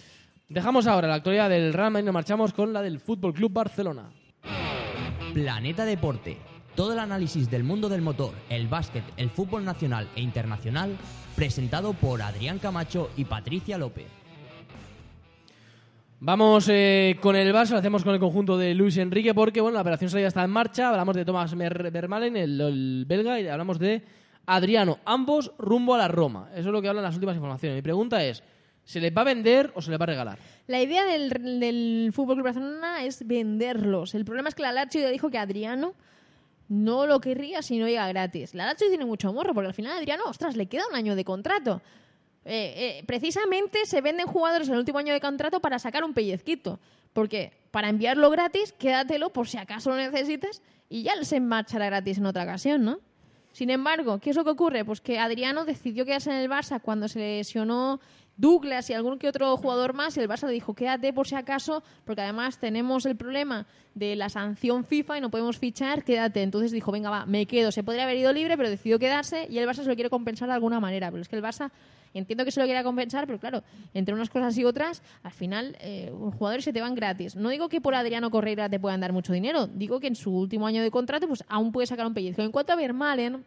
Dejamos 0.49 0.87
ahora 0.87 1.07
la 1.07 1.15
actualidad 1.15 1.49
del 1.49 1.73
Real 1.73 1.91
Madrid 1.91 2.03
y 2.03 2.07
nos 2.07 2.13
marchamos 2.13 2.53
con 2.53 2.73
la 2.73 2.81
del 2.81 2.99
Fútbol 2.99 3.33
Club 3.33 3.53
Barcelona. 3.53 4.11
Planeta 5.33 5.85
Deporte. 5.85 6.37
Todo 6.75 6.93
el 6.93 6.99
análisis 6.99 7.49
del 7.49 7.63
mundo 7.63 7.89
del 7.89 8.01
motor, 8.01 8.33
el 8.49 8.67
básquet, 8.67 9.03
el 9.17 9.29
fútbol 9.29 9.65
nacional 9.65 10.07
e 10.15 10.21
internacional, 10.21 10.97
presentado 11.35 11.93
por 11.93 12.21
Adrián 12.21 12.59
Camacho 12.59 13.09
y 13.17 13.25
Patricia 13.25 13.77
López. 13.77 14.07
Vamos 16.23 16.69
eh, 16.69 17.17
con 17.19 17.35
el 17.35 17.53
Barça, 17.53 17.71
lo 17.71 17.77
hacemos 17.79 18.03
con 18.03 18.13
el 18.13 18.19
conjunto 18.19 18.57
de 18.57 18.75
Luis 18.75 18.95
Enrique 18.97 19.33
porque 19.33 19.59
bueno, 19.59 19.75
la 19.75 19.81
operación 19.81 20.09
salida 20.11 20.27
está 20.27 20.43
en 20.43 20.51
marcha. 20.51 20.89
Hablamos 20.89 21.15
de 21.15 21.25
Thomas 21.25 21.55
Vermaelen, 21.55 22.37
el, 22.37 22.61
el 22.61 23.05
belga, 23.07 23.39
y 23.39 23.47
hablamos 23.47 23.79
de 23.79 24.03
Adriano, 24.45 24.99
ambos 25.03 25.51
rumbo 25.57 25.95
a 25.95 25.97
la 25.97 26.07
Roma. 26.07 26.49
Eso 26.51 26.69
es 26.69 26.73
lo 26.73 26.81
que 26.81 26.89
hablan 26.89 27.03
las 27.03 27.15
últimas 27.15 27.35
informaciones. 27.35 27.75
Mi 27.75 27.81
pregunta 27.81 28.23
es, 28.23 28.43
¿se 28.83 28.99
les 28.99 29.15
va 29.15 29.21
a 29.21 29.25
vender 29.25 29.71
o 29.75 29.81
se 29.81 29.91
les 29.91 29.99
va 29.99 30.03
a 30.03 30.07
regalar? 30.07 30.39
La 30.67 30.81
idea 30.81 31.05
del, 31.05 31.29
del 31.59 32.11
Fútbol 32.13 32.35
Club 32.35 32.45
Barcelona 32.45 33.03
es 33.03 33.25
venderlos. 33.27 34.15
El 34.15 34.25
problema 34.25 34.49
es 34.49 34.55
que 34.55 34.61
la 34.61 34.71
Lazio 34.71 35.01
ya 35.01 35.09
dijo 35.09 35.29
que 35.29 35.37
Adriano 35.37 35.93
no 36.69 37.05
lo 37.05 37.19
querría 37.19 37.61
si 37.61 37.77
no 37.77 37.87
llega 37.87 38.07
gratis. 38.07 38.53
La 38.53 38.65
Lazio 38.65 38.87
tiene 38.87 39.05
mucho 39.05 39.33
morro 39.33 39.53
porque 39.53 39.67
al 39.67 39.73
final 39.73 39.97
Adriano, 39.97 40.23
ostras, 40.25 40.55
le 40.55 40.67
queda 40.67 40.83
un 40.89 40.95
año 40.95 41.15
de 41.15 41.25
contrato. 41.25 41.81
Eh, 42.45 42.99
eh, 42.99 43.03
precisamente 43.05 43.85
se 43.85 44.01
venden 44.01 44.25
jugadores 44.25 44.67
en 44.67 44.73
el 44.73 44.79
último 44.79 44.97
año 44.97 45.13
de 45.13 45.19
contrato 45.19 45.59
para 45.59 45.79
sacar 45.79 46.03
un 46.03 46.13
pellizquito. 46.13 46.79
Porque 47.13 47.51
para 47.71 47.89
enviarlo 47.89 48.29
gratis, 48.29 48.73
quédatelo 48.73 49.31
por 49.31 49.47
si 49.47 49.57
acaso 49.57 49.89
lo 49.89 49.97
necesitas 49.97 50.61
y 50.89 51.03
ya 51.03 51.21
se 51.23 51.39
marchará 51.39 51.87
gratis 51.87 52.17
en 52.17 52.25
otra 52.25 52.43
ocasión, 52.43 52.83
¿no? 52.85 52.99
Sin 53.51 53.69
embargo, 53.69 54.19
¿qué 54.19 54.29
es 54.29 54.35
lo 54.37 54.45
que 54.45 54.51
ocurre? 54.51 54.85
Pues 54.85 55.01
que 55.01 55.19
Adriano 55.19 55.65
decidió 55.65 56.05
quedarse 56.05 56.31
en 56.31 56.37
el 56.37 56.49
Barça 56.49 56.81
cuando 56.81 57.09
se 57.09 57.19
lesionó 57.19 57.99
Douglas 58.41 58.89
y 58.89 58.93
algún 58.93 59.19
que 59.19 59.27
otro 59.27 59.55
jugador 59.55 59.93
más 59.93 60.17
y 60.17 60.19
el 60.19 60.27
Barça 60.27 60.47
le 60.47 60.53
dijo 60.53 60.73
quédate 60.73 61.13
por 61.13 61.27
si 61.27 61.35
acaso 61.35 61.83
porque 62.05 62.21
además 62.21 62.57
tenemos 62.57 63.05
el 63.05 63.15
problema 63.15 63.67
de 63.93 64.15
la 64.15 64.29
sanción 64.29 64.83
FIFA 64.83 65.17
y 65.17 65.21
no 65.21 65.29
podemos 65.29 65.57
fichar, 65.57 66.03
quédate. 66.03 66.41
Entonces 66.41 66.71
dijo, 66.71 66.91
venga, 66.91 67.09
va, 67.09 67.25
me 67.25 67.45
quedo. 67.45 67.71
Se 67.71 67.83
podría 67.83 68.03
haber 68.03 68.17
ido 68.17 68.33
libre, 68.33 68.57
pero 68.57 68.69
decidió 68.69 68.99
quedarse 68.99 69.47
y 69.49 69.57
el 69.57 69.67
Barça 69.67 69.83
se 69.83 69.89
lo 69.89 69.95
quiere 69.95 70.09
compensar 70.09 70.47
de 70.47 70.55
alguna 70.55 70.79
manera. 70.79 71.11
Pero 71.11 71.21
es 71.21 71.29
que 71.29 71.35
el 71.35 71.43
Barça 71.43 71.71
entiendo 72.13 72.45
que 72.45 72.51
se 72.51 72.59
lo 72.59 72.65
quiera 72.65 72.83
compensar, 72.83 73.25
pero 73.25 73.39
claro, 73.39 73.63
entre 73.93 74.13
unas 74.13 74.29
cosas 74.29 74.57
y 74.57 74.65
otras, 74.65 75.01
al 75.23 75.31
final 75.31 75.77
eh, 75.79 76.11
los 76.11 76.33
jugadores 76.35 76.65
se 76.65 76.73
te 76.73 76.81
van 76.81 76.95
gratis. 76.95 77.35
No 77.35 77.49
digo 77.49 77.69
que 77.69 77.79
por 77.79 77.95
Adriano 77.95 78.31
Correira 78.31 78.69
te 78.69 78.79
puedan 78.79 79.01
dar 79.01 79.13
mucho 79.13 79.33
dinero, 79.33 79.67
digo 79.67 79.99
que 79.99 80.07
en 80.07 80.15
su 80.15 80.35
último 80.35 80.67
año 80.67 80.81
de 80.81 80.91
contrato 80.91 81.27
pues 81.27 81.43
aún 81.47 81.71
puede 81.71 81.87
sacar 81.87 82.05
un 82.05 82.13
pellizco. 82.13 82.41
En 82.41 82.51
cuanto 82.51 82.73
a 82.73 82.75
Vermaelen, 82.75 83.45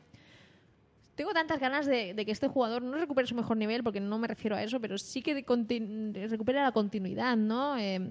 tengo 1.14 1.32
tantas 1.32 1.60
ganas 1.60 1.86
de, 1.86 2.14
de 2.14 2.24
que 2.24 2.32
este 2.32 2.48
jugador 2.48 2.82
no 2.82 2.96
recupere 2.96 3.26
su 3.26 3.34
mejor 3.34 3.56
nivel, 3.56 3.82
porque 3.82 4.00
no 4.00 4.18
me 4.18 4.28
refiero 4.28 4.56
a 4.56 4.62
eso, 4.62 4.80
pero 4.80 4.98
sí 4.98 5.22
que 5.22 5.34
recupere 5.34 6.62
la 6.62 6.72
continuidad, 6.72 7.36
¿no? 7.36 7.78
Eh, 7.78 8.10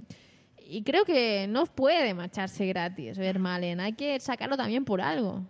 y 0.66 0.84
creo 0.84 1.04
que 1.04 1.46
no 1.48 1.66
puede 1.66 2.14
marcharse 2.14 2.66
gratis, 2.66 3.18
Vermaelen. 3.18 3.80
Hay 3.80 3.94
que 3.94 4.20
sacarlo 4.20 4.56
también 4.56 4.86
por 4.86 5.02
algo. 5.02 5.44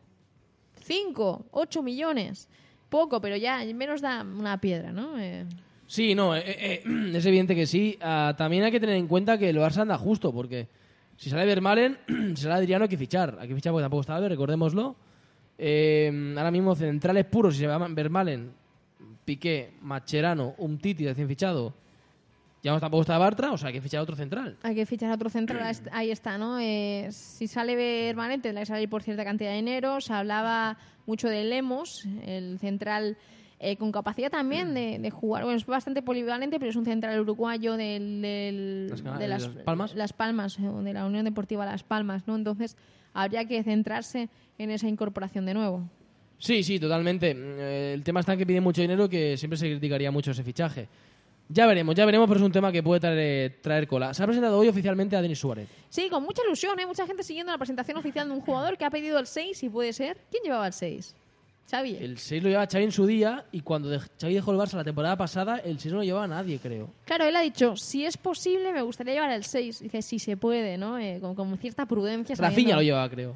Cinco, 0.81 1.45
ocho 1.51 1.83
millones. 1.83 2.49
Poco, 2.89 3.21
pero 3.21 3.35
ya 3.37 3.63
menos 3.73 4.01
da 4.01 4.21
una 4.21 4.59
piedra, 4.59 4.91
¿no? 4.91 5.19
Eh, 5.19 5.45
Sí, 5.93 6.15
no, 6.15 6.35
eh, 6.35 6.43
eh, 6.45 6.83
es 7.13 7.25
evidente 7.25 7.55
que 7.55 7.67
sí. 7.67 7.97
Ah, 8.01 8.33
también 8.37 8.63
hay 8.63 8.71
que 8.71 8.79
tener 8.79 8.95
en 8.95 9.07
cuenta 9.07 9.37
que 9.37 9.49
el 9.49 9.57
Barça 9.57 9.81
anda 9.81 9.97
justo, 9.97 10.33
porque 10.33 10.67
si 11.17 11.29
sale 11.29 11.45
Vermalen, 11.45 11.99
será 12.35 12.55
Adriano 12.55 12.83
hay 12.83 12.89
que 12.89 12.97
fichar. 12.97 13.37
Hay 13.39 13.47
que 13.47 13.55
fichar 13.55 13.71
porque 13.71 13.83
tampoco 13.83 14.01
está 14.01 14.19
recordémoslo. 14.27 14.95
Eh, 15.57 16.33
ahora 16.37 16.51
mismo 16.51 16.75
centrales 16.75 17.25
puros, 17.25 17.53
si 17.55 17.61
se 17.61 17.67
llaman 17.67 17.93
Vermalen, 17.95 18.51
Piqué, 19.25 19.71
Macherano, 19.81 20.55
Umtiti 20.57 21.05
recién 21.07 21.27
fichado. 21.27 21.73
Ya 22.61 22.71
no 22.71 22.79
tampoco 22.79 23.01
está 23.01 23.17
Bartra, 23.17 23.51
o 23.51 23.57
sea, 23.57 23.67
hay 23.67 23.73
que 23.73 23.81
fichar 23.81 24.01
otro 24.01 24.15
central. 24.15 24.57
Hay 24.63 24.73
que 24.73 24.85
fichar 24.85 25.11
otro 25.11 25.29
central, 25.29 25.61
ahí 25.63 25.71
est- 25.71 25.87
ahí 25.91 26.11
está, 26.11 26.37
¿no? 26.37 26.59
Eh, 26.59 27.09
si 27.11 27.45
sale 27.47 27.75
Vermaelen 27.75 28.41
tendrá 28.41 28.61
que 28.61 28.67
salir 28.67 28.89
por 28.89 29.03
cierta 29.03 29.25
cantidad 29.25 29.49
de 29.49 29.57
dinero. 29.57 29.99
Se 29.99 30.13
hablaba 30.13 30.77
mucho 31.05 31.27
de 31.27 31.43
Lemos, 31.43 32.05
el 32.25 32.57
central 32.59 33.17
eh, 33.63 33.77
con 33.77 33.91
capacidad 33.91 34.29
también 34.29 34.73
de, 34.73 34.99
de 34.99 35.09
jugar. 35.09 35.43
Bueno, 35.43 35.57
es 35.57 35.65
bastante 35.65 36.01
polivalente, 36.01 36.59
pero 36.59 36.69
es 36.69 36.75
un 36.75 36.85
central 36.85 37.19
uruguayo 37.21 37.77
del, 37.77 38.21
del- 38.21 38.87
Las 38.89 39.01
Cana- 39.01 39.17
de 39.17 39.27
las, 39.27 39.43
Las 39.55 39.63
Palmas. 39.63 39.95
Las 39.95 40.13
Palmas, 40.13 40.59
eh, 40.59 40.61
de 40.83 40.93
la 40.93 41.05
Unión 41.05 41.25
Deportiva 41.25 41.65
Las 41.65 41.83
Palmas, 41.83 42.27
¿no? 42.27 42.35
Entonces 42.35 42.75
habría 43.13 43.45
que 43.45 43.63
centrarse 43.63 44.29
en 44.57 44.69
esa 44.71 44.87
incorporación 44.87 45.45
de 45.45 45.53
nuevo. 45.53 45.87
Sí, 46.39 46.61
sí, 46.63 46.79
totalmente. 46.79 47.33
Mm, 47.33 47.39
eh, 47.59 47.93
El 47.93 48.03
tema 48.03 48.19
está 48.19 48.33
en 48.33 48.39
que 48.39 48.45
pide 48.45 48.59
mucho 48.61 48.81
dinero 48.81 49.07
que 49.07 49.37
siempre 49.37 49.57
se 49.57 49.69
criticaría 49.69 50.11
mucho 50.11 50.31
ese 50.31 50.43
fichaje. 50.43 50.87
Ya 51.49 51.65
veremos, 51.67 51.93
ya 51.93 52.05
veremos, 52.05 52.27
pero 52.27 52.39
es 52.39 52.45
un 52.45 52.51
tema 52.51 52.71
que 52.71 52.81
puede 52.81 52.99
traer, 53.01 53.59
traer 53.61 53.85
cola. 53.87 54.13
Se 54.13 54.23
ha 54.23 54.25
presentado 54.25 54.57
hoy 54.57 54.67
oficialmente 54.69 55.15
a 55.15 55.21
Denis 55.21 55.39
Suárez. 55.39 55.67
Sí, 55.89 56.09
con 56.09 56.23
mucha 56.23 56.41
ilusión, 56.45 56.79
¿eh? 56.79 56.85
Mucha 56.85 57.05
gente 57.05 57.21
siguiendo 57.21 57.51
la 57.51 57.57
presentación 57.57 57.97
oficial 57.97 58.27
de 58.27 58.33
un 58.33 58.41
jugador 58.41 58.77
que 58.77 58.85
ha 58.85 58.89
pedido 58.89 59.19
el 59.19 59.27
6, 59.27 59.57
si 59.57 59.69
puede 59.69 59.91
ser. 59.93 60.17
¿Quién 60.31 60.43
llevaba 60.43 60.67
el 60.67 60.73
6? 60.73 61.15
Xavi. 61.69 61.97
El 61.99 62.17
6 62.17 62.43
lo 62.43 62.49
llevaba 62.49 62.67
Xavi 62.69 62.83
en 62.83 62.91
su 62.91 63.05
día 63.05 63.45
y 63.51 63.61
cuando 63.61 63.89
de- 63.89 63.99
Xavi 63.99 64.33
dejó 64.33 64.51
el 64.51 64.57
Barça 64.57 64.73
la 64.75 64.83
temporada 64.83 65.15
pasada, 65.17 65.57
el 65.57 65.79
6 65.79 65.91
no 65.93 65.97
lo 65.99 66.03
llevaba 66.03 66.27
nadie, 66.27 66.59
creo. 66.59 66.89
Claro, 67.05 67.25
él 67.25 67.35
ha 67.35 67.41
dicho, 67.41 67.75
si 67.75 68.05
es 68.05 68.17
posible, 68.17 68.71
me 68.73 68.81
gustaría 68.81 69.13
llevar 69.15 69.31
el 69.31 69.43
6. 69.43 69.79
Dice, 69.79 70.01
si 70.01 70.19
se 70.19 70.37
puede, 70.37 70.77
¿no? 70.77 70.99
Eh, 70.99 71.17
con, 71.21 71.33
con 71.35 71.57
cierta 71.57 71.85
prudencia. 71.85 72.35
Rafinha 72.35 72.75
lo 72.75 72.81
llevaba, 72.81 73.09
creo. 73.09 73.35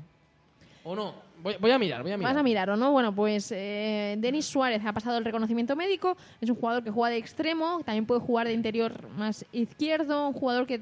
¿O 0.84 0.96
no? 0.96 1.14
Voy, 1.42 1.56
voy 1.60 1.70
a 1.72 1.78
mirar, 1.78 2.02
voy 2.02 2.12
a 2.12 2.18
mirar. 2.18 2.34
Vas 2.34 2.40
a 2.40 2.44
mirar, 2.44 2.70
¿o 2.72 2.76
no? 2.78 2.92
Bueno, 2.92 3.14
pues 3.14 3.52
eh, 3.56 4.16
Denis 4.18 4.46
Suárez 4.46 4.82
ha 4.86 4.92
pasado 4.94 5.18
el 5.20 5.26
reconocimiento 5.26 5.76
médico. 5.76 6.18
Es 6.42 6.50
un 6.50 6.56
jugador 6.56 6.84
que 6.84 6.90
juega 6.90 7.12
de 7.12 7.18
extremo, 7.18 7.82
también 7.86 8.06
puede 8.08 8.22
jugar 8.22 8.48
de 8.48 8.54
interior 8.54 9.08
más 9.10 9.46
izquierdo, 9.52 10.28
un 10.30 10.34
jugador 10.34 10.66
que, 10.66 10.82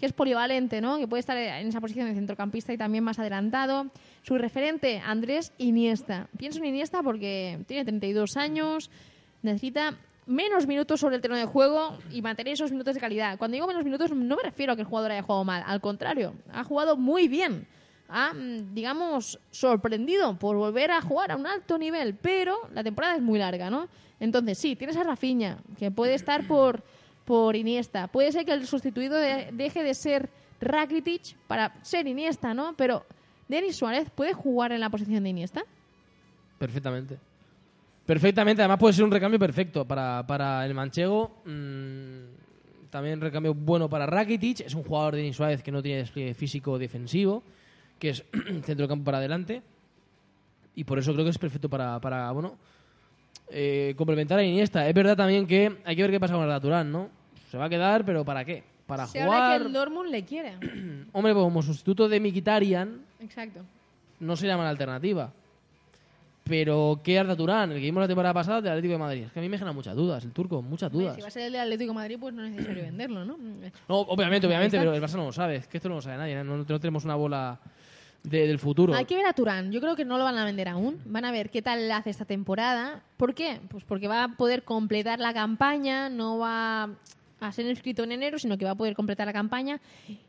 que 0.00 0.06
es 0.06 0.12
polivalente, 0.12 0.80
¿no? 0.80 0.98
Que 0.98 1.06
puede 1.06 1.20
estar 1.20 1.36
en 1.36 1.68
esa 1.68 1.80
posición 1.80 2.08
de 2.08 2.14
centrocampista 2.14 2.72
y 2.72 2.78
también 2.78 3.04
más 3.04 3.18
adelantado. 3.18 3.86
Su 4.22 4.38
referente, 4.38 5.00
Andrés 5.04 5.52
Iniesta. 5.58 6.28
Pienso 6.38 6.58
en 6.58 6.66
Iniesta 6.66 7.02
porque 7.02 7.58
tiene 7.68 7.84
32 7.84 8.36
años, 8.36 8.90
necesita 9.42 9.94
menos 10.26 10.66
minutos 10.66 11.00
sobre 11.00 11.16
el 11.16 11.22
terreno 11.22 11.38
de 11.38 11.46
juego 11.46 11.98
y 12.10 12.22
mantener 12.22 12.54
esos 12.54 12.70
minutos 12.70 12.94
de 12.94 13.00
calidad. 13.00 13.36
Cuando 13.36 13.54
digo 13.54 13.66
menos 13.66 13.84
minutos 13.84 14.10
no 14.10 14.36
me 14.36 14.42
refiero 14.42 14.72
a 14.72 14.76
que 14.76 14.82
el 14.82 14.88
jugador 14.88 15.12
haya 15.12 15.22
jugado 15.22 15.44
mal, 15.44 15.62
al 15.66 15.80
contrario, 15.80 16.34
ha 16.52 16.64
jugado 16.64 16.96
muy 16.96 17.28
bien. 17.28 17.66
Ha, 18.08 18.32
mm, 18.32 18.74
digamos, 18.74 19.38
sorprendido 19.50 20.36
por 20.38 20.56
volver 20.56 20.90
a 20.90 21.00
jugar 21.00 21.32
a 21.32 21.36
un 21.36 21.46
alto 21.46 21.78
nivel, 21.78 22.14
pero 22.14 22.56
la 22.74 22.82
temporada 22.82 23.16
es 23.16 23.22
muy 23.22 23.38
larga, 23.38 23.70
¿no? 23.70 23.88
Entonces, 24.18 24.58
sí, 24.58 24.76
tienes 24.76 24.96
a 24.96 25.04
Rafinha, 25.04 25.58
que 25.78 25.90
puede 25.90 26.14
estar 26.14 26.46
por, 26.46 26.82
por 27.30 27.54
Iniesta. 27.54 28.08
Puede 28.08 28.32
ser 28.32 28.44
que 28.44 28.52
el 28.52 28.66
sustituido 28.66 29.16
de- 29.16 29.50
deje 29.52 29.84
de 29.84 29.94
ser 29.94 30.28
Rakitic 30.60 31.36
para 31.46 31.72
ser 31.82 32.08
Iniesta, 32.08 32.54
¿no? 32.54 32.74
Pero 32.76 33.06
Denis 33.46 33.76
Suárez 33.76 34.10
puede 34.10 34.32
jugar 34.32 34.72
en 34.72 34.80
la 34.80 34.90
posición 34.90 35.22
de 35.22 35.30
Iniesta. 35.30 35.62
Perfectamente. 36.58 37.18
Perfectamente, 38.04 38.62
además 38.62 38.80
puede 38.80 38.94
ser 38.94 39.04
un 39.04 39.12
recambio 39.12 39.38
perfecto 39.38 39.84
para, 39.86 40.26
para 40.26 40.66
el 40.66 40.74
manchego. 40.74 41.36
mm, 41.44 42.88
también 42.90 43.20
recambio 43.20 43.54
bueno 43.54 43.88
para 43.88 44.06
Rakitic. 44.06 44.62
Es 44.62 44.74
un 44.74 44.82
jugador 44.82 45.14
de 45.14 45.20
Denis 45.20 45.36
Suárez 45.36 45.62
que 45.62 45.70
no 45.70 45.80
tiene 45.80 45.98
despliegue 45.98 46.34
físico 46.34 46.80
defensivo, 46.80 47.44
que 48.00 48.08
es 48.10 48.24
centro 48.64 48.88
campo 48.88 49.04
para 49.04 49.18
adelante. 49.18 49.62
Y 50.74 50.82
por 50.82 50.98
eso 50.98 51.12
creo 51.12 51.24
que 51.24 51.30
es 51.30 51.38
perfecto 51.38 51.68
para, 51.70 52.00
para 52.00 52.32
bueno, 52.32 52.56
eh, 53.50 53.94
complementar 53.96 54.40
a 54.40 54.42
Iniesta. 54.42 54.88
Es 54.88 54.94
verdad 54.94 55.16
también 55.16 55.46
que 55.46 55.78
hay 55.84 55.94
que 55.94 56.02
ver 56.02 56.10
qué 56.10 56.18
pasa 56.18 56.34
con 56.34 56.50
el 56.50 56.60
Turán, 56.60 56.90
¿no? 56.90 57.19
Se 57.50 57.58
va 57.58 57.64
a 57.66 57.68
quedar, 57.68 58.04
pero 58.04 58.24
¿para 58.24 58.44
qué? 58.44 58.62
Para 58.86 59.06
Se 59.06 59.20
habla 59.20 59.34
jugar. 59.36 59.60
que 59.60 59.66
el 59.66 59.72
Dortmund 59.72 60.10
le 60.10 60.24
quiere. 60.24 60.54
Hombre, 61.12 61.32
pues 61.32 61.44
como 61.44 61.62
sustituto 61.62 62.08
de 62.08 62.20
Mikitarian, 62.20 63.00
Exacto. 63.20 63.60
no 64.20 64.36
sería 64.36 64.56
mala 64.56 64.70
alternativa. 64.70 65.32
Pero, 66.44 67.00
¿qué 67.04 67.18
Arda 67.18 67.36
Turán? 67.36 67.70
El 67.70 67.76
que 67.76 67.84
vimos 67.84 68.00
la 68.00 68.08
temporada 68.08 68.34
pasada 68.34 68.60
del 68.60 68.72
Atlético 68.72 68.92
de 68.94 68.98
Madrid. 68.98 69.22
Es 69.26 69.32
que 69.32 69.38
a 69.38 69.42
mí 69.42 69.48
me 69.48 69.56
genera 69.56 69.72
muchas 69.72 69.94
dudas, 69.94 70.24
el 70.24 70.32
turco, 70.32 70.62
muchas 70.62 70.90
dudas. 70.90 71.14
Si 71.14 71.20
va 71.22 71.28
a 71.28 71.30
ser 71.30 71.42
el 71.44 71.52
de 71.52 71.60
Atlético 71.60 71.90
de 71.92 71.94
Madrid, 71.94 72.16
pues 72.18 72.34
no 72.34 72.44
es 72.44 72.50
necesario 72.50 72.82
venderlo, 72.82 73.24
¿no? 73.24 73.36
No, 73.88 73.96
obviamente, 74.00 74.46
obviamente, 74.48 74.76
pero 74.78 74.92
el 74.92 75.00
Barça 75.02 75.14
no 75.16 75.26
lo 75.26 75.32
sabe. 75.32 75.56
Es 75.56 75.68
que 75.68 75.76
esto 75.76 75.88
no 75.88 75.96
lo 75.96 76.02
sabe 76.02 76.16
nadie. 76.16 76.40
¿eh? 76.40 76.42
No, 76.44 76.56
no 76.56 76.64
tenemos 76.80 77.04
una 77.04 77.14
bola 77.14 77.60
de- 78.24 78.48
del 78.48 78.58
futuro. 78.58 78.94
Hay 78.94 79.04
que 79.04 79.14
ver 79.14 79.26
a 79.26 79.32
Turán. 79.32 79.70
Yo 79.70 79.80
creo 79.80 79.94
que 79.94 80.04
no 80.04 80.18
lo 80.18 80.24
van 80.24 80.38
a 80.38 80.44
vender 80.44 80.68
aún. 80.68 80.98
Van 81.06 81.24
a 81.24 81.30
ver 81.30 81.50
qué 81.50 81.62
tal 81.62 81.88
hace 81.92 82.10
esta 82.10 82.24
temporada. 82.24 83.00
¿Por 83.16 83.32
qué? 83.34 83.60
Pues 83.68 83.84
porque 83.84 84.08
va 84.08 84.24
a 84.24 84.28
poder 84.28 84.64
completar 84.64 85.20
la 85.20 85.32
campaña, 85.32 86.08
no 86.08 86.38
va 86.38 86.88
a 87.48 87.52
ser 87.52 87.66
inscrito 87.66 88.02
en 88.04 88.12
enero, 88.12 88.38
sino 88.38 88.56
que 88.58 88.64
va 88.64 88.72
a 88.72 88.74
poder 88.74 88.94
completar 88.94 89.26
la 89.26 89.32
campaña. 89.32 89.80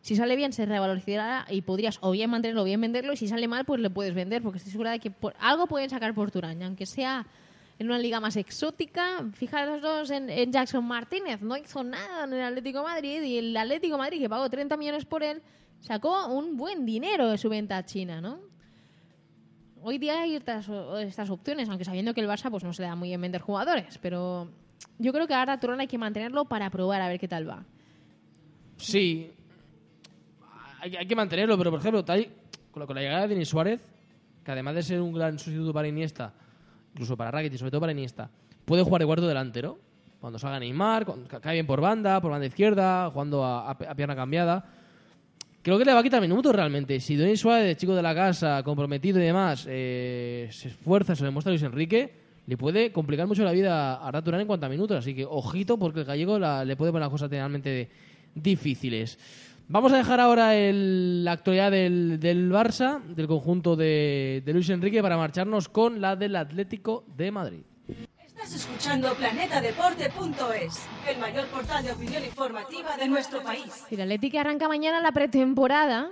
Si 0.02 0.16
sale 0.16 0.36
bien, 0.36 0.54
se 0.54 0.66
revalorizará 0.66 1.46
y 1.50 1.62
podrías 1.62 1.98
o 2.02 2.12
bien 2.12 2.30
mantenerlo 2.30 2.62
o 2.62 2.66
bien 2.66 2.80
venderlo. 2.82 3.14
Y 3.14 3.18
si 3.18 3.28
sale 3.28 3.48
mal, 3.48 3.66
pues 3.66 3.80
le 3.82 3.90
puedes 3.90 4.14
vender, 4.14 4.42
porque 4.42 4.58
estoy 4.58 4.72
segura 4.72 4.92
de 4.92 5.00
que 5.00 5.12
por- 5.12 5.36
algo 5.40 5.68
pueden 5.68 5.90
sacar 5.90 6.14
por 6.14 6.32
Turán. 6.32 6.62
Aunque 6.64 6.86
sea 6.86 7.26
en 7.80 7.88
una 7.88 7.98
liga 7.98 8.20
más 8.20 8.36
exótica, 8.36 9.26
fijaros 9.34 10.12
en, 10.12 10.30
en 10.30 10.52
Jackson 10.52 10.86
Martínez. 10.86 11.42
No 11.42 11.58
hizo 11.58 11.84
nada 11.84 12.26
en 12.26 12.34
el 12.34 12.42
Atlético 12.44 12.80
de 12.80 12.84
Madrid 12.86 13.22
y 13.24 13.38
el 13.40 13.58
Atlético 13.58 13.96
de 13.96 13.98
Madrid, 14.00 14.20
que 14.20 14.30
pagó 14.30 14.50
30 14.50 14.78
millones 14.78 15.06
por 15.06 15.24
él, 15.24 15.42
sacó 15.80 16.28
un 16.28 16.58
buen 16.58 16.86
dinero 16.86 17.30
de 17.30 17.38
su 17.40 17.50
venta 17.50 17.78
a 17.78 17.86
China, 17.86 18.22
¿no? 18.22 18.40
Hoy 19.84 19.98
día 19.98 20.22
hay 20.22 20.36
estas, 20.36 20.70
estas 21.00 21.32
opciones, 21.32 21.68
aunque 21.70 21.84
sabiendo 21.86 22.14
que 22.14 22.22
el 22.22 22.28
Barça 22.28 22.52
pues 22.52 22.64
no 22.64 22.72
se 22.72 22.84
le 22.84 22.88
da 22.88 22.96
muy 22.96 23.10
bien 23.10 23.20
vender 23.20 23.42
jugadores, 23.42 23.98
pero 23.98 24.48
yo 25.00 25.12
creo 25.14 25.28
que 25.28 25.34
ahora 25.34 25.54
a 25.54 25.60
Turán 25.60 25.80
hay 25.80 25.88
que 25.88 25.98
mantenerlo 25.98 26.46
para 26.46 26.70
probar 26.70 27.02
a 27.02 27.08
ver 27.08 27.20
qué 27.20 27.28
tal 27.28 27.50
va. 27.50 27.64
Sí. 28.78 29.32
Hay, 30.80 31.06
que 31.06 31.16
mantenerlo, 31.16 31.58
pero 31.58 31.70
por 31.70 31.80
ejemplo, 31.80 32.04
con, 32.72 32.96
la, 32.96 33.02
llegada 33.02 33.22
de 33.22 33.28
Denis 33.30 33.50
Suárez, 33.50 33.82
que 34.44 34.52
además 34.52 34.74
de 34.74 34.84
ser 34.84 35.02
un 35.02 35.14
gran 35.14 35.38
sustituto 35.38 35.72
para 35.72 35.88
Iniesta, 35.88 36.34
incluso 36.94 37.16
para 37.16 37.30
Rakitic, 37.30 37.60
sobre 37.60 37.72
todo 37.72 37.82
para 37.82 37.92
Iniesta, 37.92 38.30
puede 38.66 38.82
jugar 38.84 39.02
de 39.02 39.06
cuarto 39.06 39.28
delantero. 39.28 39.78
Cuando 40.20 40.38
salga 40.40 40.60
Neymar, 40.60 41.06
cuando 41.06 41.28
ca- 41.28 41.40
cae 41.40 41.54
bien 41.54 41.68
por 41.68 41.82
banda, 41.82 42.22
por 42.22 42.32
banda 42.32 42.46
izquierda, 42.46 43.10
jugando 43.12 43.46
a, 43.46 43.76
pierna 43.96 44.16
cambiada. 44.16 44.66
Creo 45.62 45.78
que 45.78 45.86
le 45.86 45.94
va 45.94 46.00
a 46.00 46.04
quitar 46.04 46.22
minutos 46.22 46.56
realmente. 46.56 47.00
Si 47.00 47.16
Denis 47.16 47.40
Suárez, 47.40 47.78
chico 47.78 47.96
de 47.96 48.02
la 48.02 48.16
casa, 48.16 48.62
comprometido 48.64 49.20
y 49.20 49.24
demás, 49.24 49.66
eh, 49.70 50.48
se 50.52 50.70
esfuerza, 50.70 51.16
se 51.16 51.22
lo 51.22 51.28
demuestra 51.28 51.52
Luis 51.52 51.64
Enrique, 51.64 52.21
le 52.48 52.58
puede 52.58 52.92
complicar 52.92 53.28
mucho 53.28 53.44
la 53.44 53.52
vida 53.52 53.94
a 53.96 54.08
Arda 54.08 54.22
Turán 54.24 54.42
en 54.42 54.48
cuanto 54.48 54.66
a 54.66 54.70
minutos. 54.70 54.98
Así 54.98 55.14
que 55.16 55.26
ojito, 55.26 55.78
porque 55.78 56.00
el 56.02 56.06
gallego 56.06 56.40
la- 56.40 56.66
le 56.66 56.76
puede 56.76 56.92
poner 56.92 57.02
las 57.02 57.10
cosas 57.12 57.30
realmente 57.30 57.90
difíciles. 58.36 59.18
Vamos 59.68 59.94
a 59.94 59.98
dejar 59.98 60.20
ahora 60.20 60.56
el- 60.56 61.24
la 61.24 61.32
actualidad 61.34 61.72
del, 61.72 62.20
del 62.20 62.52
Barça, 62.52 63.02
del 63.04 63.28
conjunto 63.28 63.76
de, 63.78 64.42
de 64.46 64.54
Luis 64.54 64.70
Enrique, 64.70 65.02
para 65.02 65.16
marcharnos 65.18 65.70
con 65.70 66.02
la 66.02 66.16
del 66.18 66.36
Atlético 66.36 67.06
de 67.16 67.32
Madrid. 67.32 67.62
Estás 68.26 68.54
escuchando 68.56 69.14
planetadeporte.es, 69.14 70.88
el 71.10 71.20
mayor 71.20 71.46
portal 71.48 71.84
de 71.86 71.92
opinión 71.92 72.24
informativa 72.26 72.98
de 72.98 73.08
nuestro 73.08 73.42
país. 73.44 73.86
Y 73.90 73.96
el 73.96 74.02
Atlético 74.02 74.40
arranca 74.40 74.68
mañana 74.68 75.00
la 75.00 75.12
pretemporada. 75.12 76.10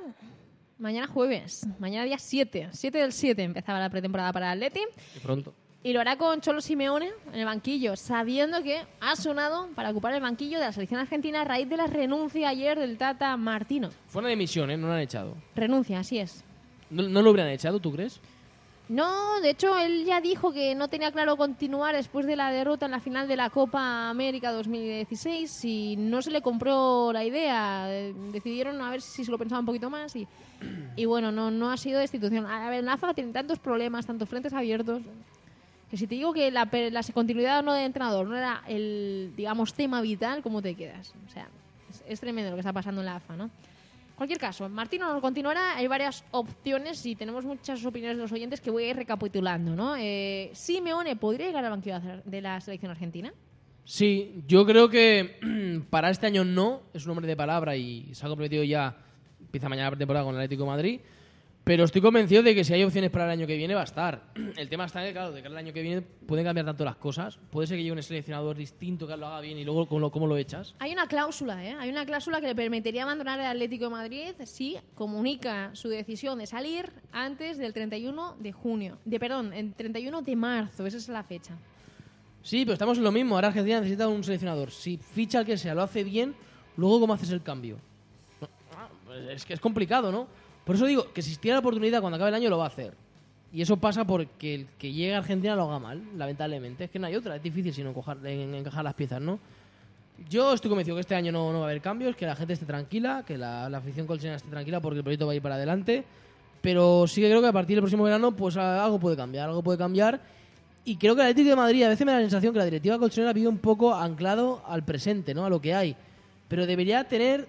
Mañana 0.77 1.07
jueves, 1.07 1.67
mañana 1.79 2.05
día 2.05 2.17
7, 2.17 2.69
7 2.71 2.97
del 2.99 3.11
7 3.11 3.43
empezaba 3.43 3.79
la 3.79 3.89
pretemporada 3.89 4.31
para 4.31 4.53
el 4.53 4.63
Atleti. 4.63 4.79
De 5.15 5.19
pronto. 5.19 5.53
Y 5.81 5.93
lo 5.93 6.01
hará 6.01 6.17
con 6.17 6.41
Cholo 6.41 6.59
Simeone 6.59 7.09
en 7.31 7.39
el 7.39 7.45
banquillo, 7.45 7.95
sabiendo 7.95 8.61
que 8.61 8.81
ha 8.99 9.15
sonado 9.15 9.69
para 9.75 9.91
ocupar 9.91 10.13
el 10.13 10.21
banquillo 10.21 10.59
de 10.59 10.65
la 10.65 10.73
selección 10.73 10.99
argentina 10.99 11.41
a 11.41 11.45
raíz 11.45 11.69
de 11.69 11.77
la 11.77 11.87
renuncia 11.87 12.49
ayer 12.49 12.77
del 12.77 12.97
Tata 12.97 13.37
Martino. 13.37 13.89
Fue 14.07 14.19
una 14.19 14.29
dimisión, 14.29 14.69
¿eh? 14.71 14.77
No 14.77 14.87
lo 14.87 14.93
han 14.93 14.99
echado. 14.99 15.35
Renuncia, 15.55 15.99
así 15.99 16.19
es. 16.19 16.43
¿No, 16.89 17.03
no 17.03 17.21
lo 17.21 17.31
hubieran 17.31 17.49
echado, 17.49 17.79
tú 17.79 17.93
crees? 17.93 18.19
No, 18.89 19.39
de 19.39 19.51
hecho, 19.51 19.77
él 19.77 20.03
ya 20.03 20.19
dijo 20.19 20.51
que 20.51 20.75
no 20.75 20.89
tenía 20.89 21.11
claro 21.11 21.37
continuar 21.37 21.95
después 21.95 22.25
de 22.25 22.35
la 22.35 22.51
derrota 22.51 22.87
en 22.87 22.91
la 22.91 22.99
final 22.99 23.27
de 23.27 23.37
la 23.37 23.49
Copa 23.49 24.09
América 24.09 24.51
2016 24.51 25.63
y 25.63 25.95
no 25.95 26.21
se 26.21 26.31
le 26.31 26.41
compró 26.41 27.13
la 27.13 27.23
idea. 27.23 27.85
Decidieron 28.33 28.81
a 28.81 28.89
ver 28.89 29.01
si 29.01 29.23
se 29.23 29.31
lo 29.31 29.37
pensaba 29.37 29.59
un 29.59 29.67
poquito 29.67 29.89
más 29.91 30.13
y, 30.15 30.27
y 30.95 31.05
bueno, 31.05 31.31
no, 31.31 31.51
no 31.51 31.71
ha 31.71 31.77
sido 31.77 31.99
destitución. 31.99 32.47
A 32.47 32.69
ver, 32.69 32.83
Nafa 32.83 33.13
tiene 33.13 33.31
tantos 33.31 33.59
problemas, 33.59 34.07
tantos 34.07 34.27
frentes 34.27 34.53
abiertos, 34.53 35.03
que 35.89 35.97
si 35.97 36.07
te 36.07 36.15
digo 36.15 36.33
que 36.33 36.51
la, 36.51 36.69
la 36.71 37.03
continuidad 37.13 37.59
o 37.59 37.61
no 37.63 37.73
de 37.73 37.85
entrenador 37.85 38.27
no 38.27 38.37
era 38.37 38.63
el, 38.67 39.33
digamos, 39.35 39.73
tema 39.73 40.01
vital, 40.01 40.41
¿cómo 40.41 40.61
te 40.61 40.75
quedas? 40.75 41.13
O 41.27 41.31
sea, 41.31 41.47
es, 41.89 42.03
es 42.07 42.19
tremendo 42.19 42.51
lo 42.51 42.55
que 42.55 42.61
está 42.61 42.73
pasando 42.73 43.01
en 43.01 43.05
la 43.05 43.15
AFA, 43.15 43.35
¿no? 43.35 43.49
cualquier 44.19 44.37
caso, 44.37 44.67
Martino 44.67 45.11
no 45.13 45.21
continuará. 45.21 45.77
Hay 45.77 45.87
varias 45.87 46.25
opciones 46.31 47.05
y 47.05 47.15
tenemos 47.15 47.45
muchas 47.45 47.83
opiniones 47.85 48.17
de 48.17 48.23
los 48.23 48.31
oyentes 48.33 48.59
que 48.59 48.69
voy 48.69 48.83
a 48.83 48.89
ir 48.89 48.95
recapitulando, 48.97 49.77
¿no? 49.77 49.95
Eh, 49.97 50.51
Simeone 50.53 51.15
podría 51.15 51.47
llegar 51.47 51.63
al 51.63 51.71
banquillo 51.71 52.01
de 52.25 52.41
la 52.41 52.59
selección 52.59 52.91
argentina. 52.91 53.33
Sí, 53.85 54.43
yo 54.45 54.65
creo 54.65 54.89
que 54.89 55.39
para 55.89 56.09
este 56.09 56.27
año 56.27 56.43
no, 56.43 56.81
es 56.93 57.05
un 57.05 57.11
hombre 57.11 57.27
de 57.27 57.37
palabra 57.37 57.77
y 57.77 58.13
se 58.13 58.25
ha 58.25 58.27
comprometido 58.27 58.61
ya, 58.65 58.97
empieza 59.39 59.69
mañana 59.69 59.91
la 59.91 59.97
temporada 59.97 60.25
con 60.25 60.35
el 60.35 60.41
Atlético 60.41 60.63
de 60.63 60.69
Madrid, 60.69 60.99
pero 61.69 61.83
estoy 61.83 62.01
convencido 62.01 62.41
de 62.41 62.55
que 62.55 62.63
si 62.63 62.73
hay 62.73 62.83
opciones 62.83 63.11
para 63.11 63.25
el 63.25 63.29
año 63.29 63.45
que 63.45 63.55
viene 63.55 63.75
va 63.75 63.81
a 63.81 63.83
estar. 63.83 64.23
El 64.57 64.67
tema 64.69 64.85
está 64.85 65.01
en 65.01 65.09
que, 65.09 65.13
claro, 65.13 65.31
de 65.31 65.43
que 65.43 65.49
el 65.49 65.55
año 65.55 65.71
que 65.71 65.83
viene 65.83 66.01
pueden 66.01 66.43
cambiar 66.43 66.65
tanto 66.65 66.83
las 66.83 66.95
cosas, 66.95 67.37
puede 67.51 67.67
ser 67.67 67.77
que 67.77 67.83
llegue 67.83 67.95
un 67.95 68.01
seleccionador 68.01 68.57
distinto 68.57 69.05
que 69.05 69.15
lo 69.15 69.27
haga 69.27 69.39
bien 69.41 69.55
y 69.55 69.63
luego 69.63 69.87
cómo 69.87 69.99
lo, 69.99 70.09
cómo 70.09 70.25
lo 70.25 70.35
echas. 70.35 70.73
Hay 70.79 70.93
una 70.93 71.05
cláusula, 71.05 71.63
¿eh? 71.63 71.75
Hay 71.79 71.91
una 71.91 72.07
cláusula 72.07 72.41
que 72.41 72.47
le 72.47 72.55
permitiría 72.55 73.03
abandonar 73.03 73.39
el 73.39 73.45
Atlético 73.45 73.83
de 73.83 73.91
Madrid 73.91 74.33
si 74.45 74.77
comunica 74.95 75.69
su 75.73 75.89
decisión 75.89 76.39
de 76.39 76.47
salir 76.47 76.91
antes 77.11 77.59
del 77.59 77.71
31 77.71 78.37
de 78.39 78.51
junio. 78.51 78.97
De, 79.05 79.19
perdón, 79.19 79.53
el 79.53 79.75
31 79.75 80.23
de 80.23 80.35
marzo, 80.35 80.87
esa 80.87 80.97
es 80.97 81.07
la 81.07 81.21
fecha. 81.21 81.55
Sí, 82.41 82.65
pero 82.65 82.73
estamos 82.73 82.97
en 82.97 83.03
lo 83.03 83.11
mismo, 83.11 83.35
ahora 83.35 83.49
Argentina 83.49 83.79
necesita 83.79 84.07
un 84.07 84.23
seleccionador. 84.23 84.71
Si 84.71 84.97
ficha 84.97 85.37
al 85.37 85.45
que 85.45 85.55
sea, 85.55 85.75
lo 85.75 85.83
hace 85.83 86.03
bien, 86.03 86.33
luego 86.77 87.01
cómo 87.01 87.13
haces 87.13 87.29
el 87.29 87.43
cambio. 87.43 87.77
Ah, 88.75 88.89
pues 89.05 89.19
es 89.29 89.45
que 89.45 89.53
es 89.53 89.59
complicado, 89.59 90.11
¿no? 90.11 90.48
Por 90.69 90.75
eso 90.75 90.85
digo 90.85 91.05
que 91.11 91.23
si 91.23 91.29
existiera 91.31 91.55
la 91.55 91.61
oportunidad 91.61 91.99
cuando 91.99 92.17
acabe 92.17 92.29
el 92.29 92.35
año 92.35 92.47
lo 92.51 92.59
va 92.59 92.65
a 92.65 92.67
hacer. 92.67 92.93
Y 93.51 93.63
eso 93.63 93.77
pasa 93.77 94.05
porque 94.05 94.53
el 94.53 94.67
que 94.77 94.93
llegue 94.93 95.15
a 95.15 95.17
Argentina 95.17 95.55
lo 95.55 95.63
haga 95.63 95.79
mal, 95.79 95.99
lamentablemente. 96.15 96.83
Es 96.83 96.91
que 96.91 96.99
no 96.99 97.07
hay 97.07 97.15
otra, 97.15 97.35
es 97.37 97.41
difícil 97.41 97.73
sino 97.73 97.89
encajar, 97.89 98.19
en- 98.23 98.53
encajar 98.53 98.83
las 98.83 98.93
piezas, 98.93 99.19
¿no? 99.19 99.39
Yo 100.29 100.53
estoy 100.53 100.69
convencido 100.69 100.95
que 100.95 101.01
este 101.01 101.15
año 101.15 101.31
no, 101.31 101.51
no 101.51 101.61
va 101.61 101.65
a 101.65 101.69
haber 101.69 101.81
cambios, 101.81 102.15
que 102.15 102.27
la 102.27 102.35
gente 102.35 102.53
esté 102.53 102.67
tranquila, 102.67 103.23
que 103.25 103.35
la, 103.35 103.67
la 103.67 103.79
afición 103.79 104.05
colchonera 104.05 104.35
esté 104.35 104.47
tranquila 104.51 104.79
porque 104.79 104.97
el 104.99 105.03
proyecto 105.03 105.25
va 105.25 105.31
a 105.31 105.35
ir 105.37 105.41
para 105.41 105.55
adelante. 105.55 106.03
Pero 106.61 107.07
sí 107.07 107.19
que 107.19 107.29
creo 107.29 107.41
que 107.41 107.47
a 107.47 107.51
partir 107.51 107.75
del 107.77 107.81
próximo 107.81 108.03
verano, 108.03 108.31
pues 108.35 108.55
algo 108.55 108.99
puede 108.99 109.17
cambiar, 109.17 109.49
algo 109.49 109.63
puede 109.63 109.79
cambiar. 109.79 110.21
Y 110.85 110.97
creo 110.97 111.15
que 111.15 111.21
el 111.21 111.29
Atlético 111.29 111.49
de 111.49 111.55
Madrid 111.55 111.81
a 111.81 111.89
veces 111.89 112.05
me 112.05 112.11
da 112.11 112.19
la 112.19 112.23
sensación 112.25 112.53
que 112.53 112.59
la 112.59 112.65
directiva 112.65 112.99
colchonera 112.99 113.33
vive 113.33 113.47
un 113.47 113.57
poco 113.57 113.95
anclado 113.95 114.61
al 114.67 114.83
presente, 114.83 115.33
¿no? 115.33 115.45
A 115.45 115.49
lo 115.49 115.59
que 115.59 115.73
hay. 115.73 115.95
Pero 116.47 116.67
debería 116.67 117.03
tener, 117.05 117.47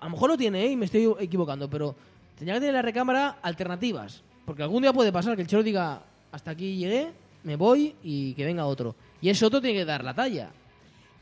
a 0.00 0.04
lo 0.06 0.10
mejor 0.10 0.30
lo 0.30 0.36
tiene, 0.36 0.64
¿eh? 0.64 0.70
y 0.72 0.76
me 0.76 0.84
estoy 0.86 1.08
equivocando, 1.20 1.68
pero 1.70 1.94
tendría 2.36 2.54
que 2.54 2.60
tener 2.60 2.70
en 2.70 2.76
la 2.76 2.82
recámara 2.82 3.38
alternativas. 3.42 4.22
Porque 4.44 4.62
algún 4.62 4.82
día 4.82 4.92
puede 4.92 5.12
pasar 5.12 5.34
que 5.36 5.42
el 5.42 5.48
Cholo 5.48 5.62
diga, 5.62 6.02
hasta 6.32 6.52
aquí 6.52 6.76
llegué, 6.76 7.10
me 7.44 7.56
voy 7.56 7.94
y 8.02 8.34
que 8.34 8.44
venga 8.44 8.66
otro. 8.66 8.94
Y 9.20 9.28
ese 9.30 9.44
otro 9.46 9.60
tiene 9.60 9.78
que 9.78 9.84
dar 9.84 10.04
la 10.04 10.14
talla. 10.14 10.50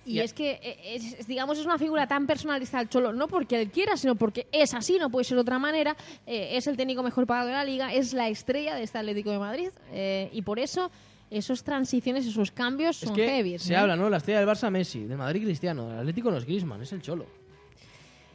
Y 0.07 0.17
Y 0.17 0.21
es 0.21 0.35
que, 0.35 0.61
eh, 0.63 0.77
es, 0.97 1.15
es, 1.21 1.27
digamos, 1.27 1.59
es 1.59 1.65
una 1.65 1.79
figura 1.79 2.07
tan 2.07 2.27
personalista 2.27 2.77
del 2.79 2.91
Cholo, 2.91 3.13
no 3.15 3.27
porque 3.27 3.59
él 3.63 3.71
quiera, 3.71 3.97
sino 3.97 4.15
porque 4.17 4.47
es 4.53 4.75
así, 4.75 4.99
no 4.99 5.09
puede 5.09 5.25
ser 5.25 5.37
de 5.37 5.41
otra 5.41 5.59
manera. 5.59 5.97
Eh, 6.27 6.51
es 6.59 6.67
el 6.67 6.77
técnico 6.77 7.03
mejor 7.03 7.27
pagado 7.27 7.47
de 7.49 7.55
la 7.55 7.65
liga, 7.65 7.95
es 7.95 8.13
la 8.13 8.29
estrella 8.29 8.75
de 8.75 8.83
este 8.83 8.99
Atlético 8.99 9.31
de 9.31 9.39
Madrid. 9.39 9.71
eh, 9.93 10.29
y 10.33 10.43
por 10.43 10.59
eso, 10.59 10.91
esas 11.31 11.65
transiciones, 11.65 12.27
esos 12.27 12.51
cambios 12.51 13.01
Es 13.03 13.09
son 13.09 13.17
que 13.17 13.27
heavy. 13.27 13.59
se 13.59 13.75
habla, 13.75 13.97
¿no? 13.97 14.11
La 14.11 14.19
estrella 14.19 14.41
del 14.41 14.49
Barça, 14.49 14.71
Messi. 14.71 15.05
Del 15.05 15.17
Madrid, 15.17 15.45
Cristiano. 15.45 15.91
El 15.91 16.01
Atlético 16.01 16.31
no 16.31 16.37
es 16.37 16.45
Griezmann, 16.45 16.83
es 16.83 16.93
el 16.93 17.01
Cholo. 17.01 17.25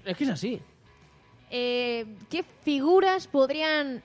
Es 0.05 0.17
que 0.17 0.23
es 0.23 0.29
así. 0.29 0.61
Eh, 1.51 2.05
¿Qué 2.29 2.43
figuras 2.63 3.27
podrían, 3.27 4.03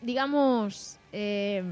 digamos, 0.00 0.98
eh, 1.12 1.62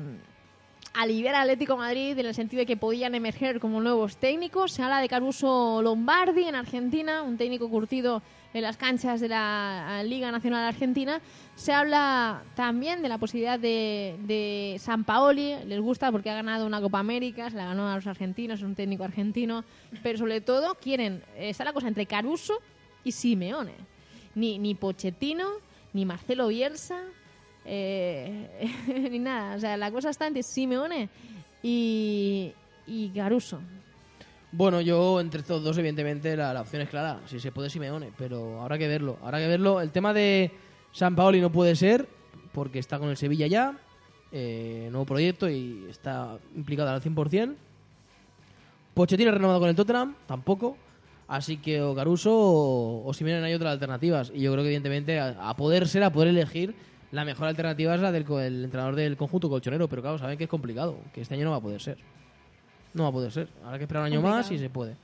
aliviar 0.96 1.34
al 1.34 1.42
Atlético 1.42 1.76
Madrid 1.76 2.18
en 2.18 2.26
el 2.26 2.34
sentido 2.34 2.60
de 2.60 2.66
que 2.66 2.76
podían 2.76 3.14
emerger 3.14 3.60
como 3.60 3.80
nuevos 3.80 4.16
técnicos. 4.16 4.72
Se 4.72 4.82
habla 4.82 5.00
de 5.00 5.08
Caruso 5.08 5.82
Lombardi 5.82 6.44
en 6.44 6.54
Argentina, 6.54 7.22
un 7.22 7.36
técnico 7.36 7.68
curtido 7.68 8.22
en 8.54 8.62
las 8.62 8.78
canchas 8.78 9.20
de 9.20 9.28
la 9.28 10.02
Liga 10.04 10.32
Nacional 10.32 10.64
Argentina. 10.66 11.20
Se 11.54 11.72
habla 11.72 12.42
también 12.54 13.02
de 13.02 13.10
la 13.10 13.18
posibilidad 13.18 13.58
de, 13.58 14.16
de 14.22 14.76
San 14.78 15.04
Paoli, 15.04 15.56
les 15.66 15.80
gusta 15.80 16.10
porque 16.10 16.30
ha 16.30 16.34
ganado 16.34 16.66
una 16.66 16.80
Copa 16.80 16.98
América, 16.98 17.50
se 17.50 17.56
la 17.56 17.66
ganó 17.66 17.88
a 17.90 17.96
los 17.96 18.06
argentinos, 18.06 18.60
es 18.60 18.64
un 18.64 18.74
técnico 18.74 19.04
argentino, 19.04 19.64
pero 20.02 20.18
sobre 20.18 20.40
todo 20.40 20.76
quieren, 20.76 21.22
está 21.36 21.64
la 21.64 21.74
cosa 21.74 21.88
entre 21.88 22.06
Caruso 22.06 22.54
y 23.06 23.12
Simeone. 23.12 23.74
Ni, 24.34 24.58
ni 24.58 24.74
Pochettino, 24.74 25.46
ni 25.92 26.04
Marcelo 26.04 26.48
Bielsa, 26.48 27.00
eh, 27.64 28.68
ni 29.10 29.18
nada. 29.20 29.56
O 29.56 29.60
sea, 29.60 29.76
la 29.76 29.90
cosa 29.92 30.10
está 30.10 30.26
entre 30.26 30.42
Simeone 30.42 31.08
y, 31.62 32.52
Caruso. 33.14 33.60
Bueno, 34.50 34.80
yo 34.80 35.20
entre 35.20 35.40
estos 35.40 35.62
dos, 35.62 35.78
evidentemente, 35.78 36.36
la, 36.36 36.52
la 36.52 36.62
opción 36.62 36.82
es 36.82 36.88
clara. 36.88 37.20
Si 37.26 37.38
se 37.38 37.52
puede, 37.52 37.70
Simeone, 37.70 38.12
pero 38.18 38.60
habrá 38.60 38.76
que 38.76 38.88
verlo. 38.88 39.18
Habrá 39.22 39.38
que 39.38 39.46
verlo. 39.46 39.80
El 39.80 39.90
tema 39.90 40.12
de 40.12 40.50
San 40.92 41.14
Paoli 41.14 41.40
no 41.40 41.50
puede 41.50 41.76
ser, 41.76 42.08
porque 42.52 42.80
está 42.80 42.98
con 42.98 43.08
el 43.08 43.16
Sevilla 43.16 43.46
ya, 43.46 43.78
eh, 44.32 44.88
nuevo 44.90 45.06
proyecto 45.06 45.48
y 45.48 45.86
está 45.88 46.38
implicado 46.56 46.90
al 46.90 47.02
100%. 47.02 47.54
Pochettino 48.94 49.30
renovado 49.30 49.60
con 49.60 49.68
el 49.68 49.76
Tottenham, 49.76 50.16
tampoco. 50.26 50.76
Así 51.28 51.56
que 51.56 51.82
o 51.82 51.94
Caruso 51.94 52.30
o, 52.32 53.06
o 53.06 53.12
Simeone 53.14 53.44
hay 53.44 53.54
otras 53.54 53.72
alternativas. 53.72 54.30
Y 54.34 54.40
yo 54.42 54.52
creo 54.52 54.62
que, 54.62 54.68
evidentemente, 54.68 55.18
a, 55.18 55.48
a 55.50 55.56
poder 55.56 55.88
ser, 55.88 56.04
a 56.04 56.10
poder 56.10 56.28
elegir, 56.28 56.74
la 57.12 57.24
mejor 57.24 57.48
alternativa 57.48 57.94
es 57.94 58.00
la 58.00 58.12
del 58.12 58.24
el 58.30 58.64
entrenador 58.64 58.94
del 58.94 59.16
conjunto 59.16 59.48
colchonero. 59.48 59.88
Pero 59.88 60.02
claro, 60.02 60.18
saben 60.18 60.38
que 60.38 60.44
es 60.44 60.50
complicado, 60.50 60.98
que 61.12 61.20
este 61.22 61.34
año 61.34 61.44
no 61.44 61.50
va 61.50 61.56
a 61.56 61.60
poder 61.62 61.80
ser. 61.80 61.98
No 62.94 63.02
va 63.02 63.08
a 63.08 63.12
poder 63.12 63.32
ser. 63.32 63.48
Habrá 63.64 63.78
que 63.78 63.84
esperar 63.84 64.02
un 64.02 64.06
año 64.06 64.16
Complicado. 64.20 64.42
más 64.42 64.50
y 64.52 64.58
se 64.58 64.70
puede. 64.70 64.96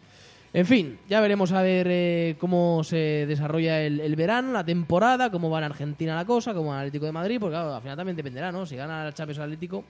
En 0.54 0.66
fin, 0.66 0.98
ya 1.08 1.20
veremos 1.22 1.50
a 1.52 1.62
ver 1.62 1.86
eh, 1.90 2.36
cómo 2.38 2.84
se 2.84 3.24
desarrolla 3.26 3.80
el, 3.82 4.00
el 4.00 4.14
verano, 4.16 4.52
la 4.52 4.64
temporada, 4.64 5.30
cómo 5.30 5.48
va 5.48 5.58
en 5.58 5.64
Argentina 5.64 6.14
la 6.14 6.26
cosa, 6.26 6.52
cómo 6.52 6.68
va 6.70 6.74
el 6.74 6.80
Atlético 6.80 7.06
de 7.06 7.12
Madrid, 7.12 7.38
porque 7.40 7.54
claro, 7.54 7.74
al 7.74 7.80
final 7.80 7.96
también 7.96 8.16
dependerá, 8.16 8.52
¿no? 8.52 8.66
Si 8.66 8.76
gana 8.76 9.08
el 9.08 9.14
Champions 9.14 9.38
Atlético, 9.38 9.82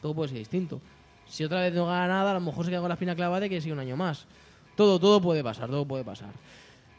todo 0.00 0.14
puede 0.14 0.28
ser 0.28 0.38
distinto. 0.38 0.80
Si 1.26 1.42
otra 1.42 1.62
vez 1.62 1.74
no 1.74 1.86
gana 1.86 2.06
nada, 2.06 2.30
a 2.30 2.34
lo 2.34 2.40
mejor 2.40 2.64
se 2.64 2.70
queda 2.70 2.78
con 2.80 2.88
la 2.88 2.94
espina 2.94 3.16
clavada 3.16 3.40
de 3.40 3.50
que 3.50 3.60
sigue 3.60 3.72
un 3.72 3.80
año 3.80 3.96
más. 3.96 4.26
Todo, 4.78 5.00
todo 5.00 5.20
puede 5.20 5.42
pasar, 5.42 5.68
todo 5.68 5.84
puede 5.84 6.04
pasar. 6.04 6.28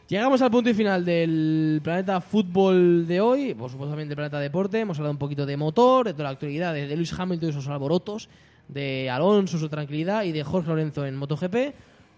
Llegamos 0.09 0.41
al 0.41 0.51
punto 0.51 0.69
y 0.69 0.73
final 0.73 1.05
del 1.05 1.79
planeta 1.81 2.19
fútbol 2.19 3.07
de 3.07 3.21
hoy, 3.21 3.53
por 3.53 3.71
supuesto 3.71 3.91
también 3.91 4.09
del 4.09 4.17
planeta 4.17 4.37
deporte. 4.37 4.81
Hemos 4.81 4.97
hablado 4.97 5.13
un 5.13 5.17
poquito 5.17 5.45
de 5.45 5.55
motor, 5.55 6.07
de 6.07 6.11
toda 6.11 6.25
la 6.25 6.31
actualidad, 6.31 6.73
de, 6.73 6.93
Luis 6.97 7.17
Hamilton 7.17 7.51
y 7.51 7.53
sus 7.53 7.69
alborotos, 7.69 8.27
de 8.67 9.09
Alonso, 9.09 9.57
su 9.57 9.69
tranquilidad 9.69 10.25
y 10.25 10.33
de 10.33 10.43
Jorge 10.43 10.67
Lorenzo 10.67 11.05
en 11.05 11.15
MotoGP. 11.15 11.55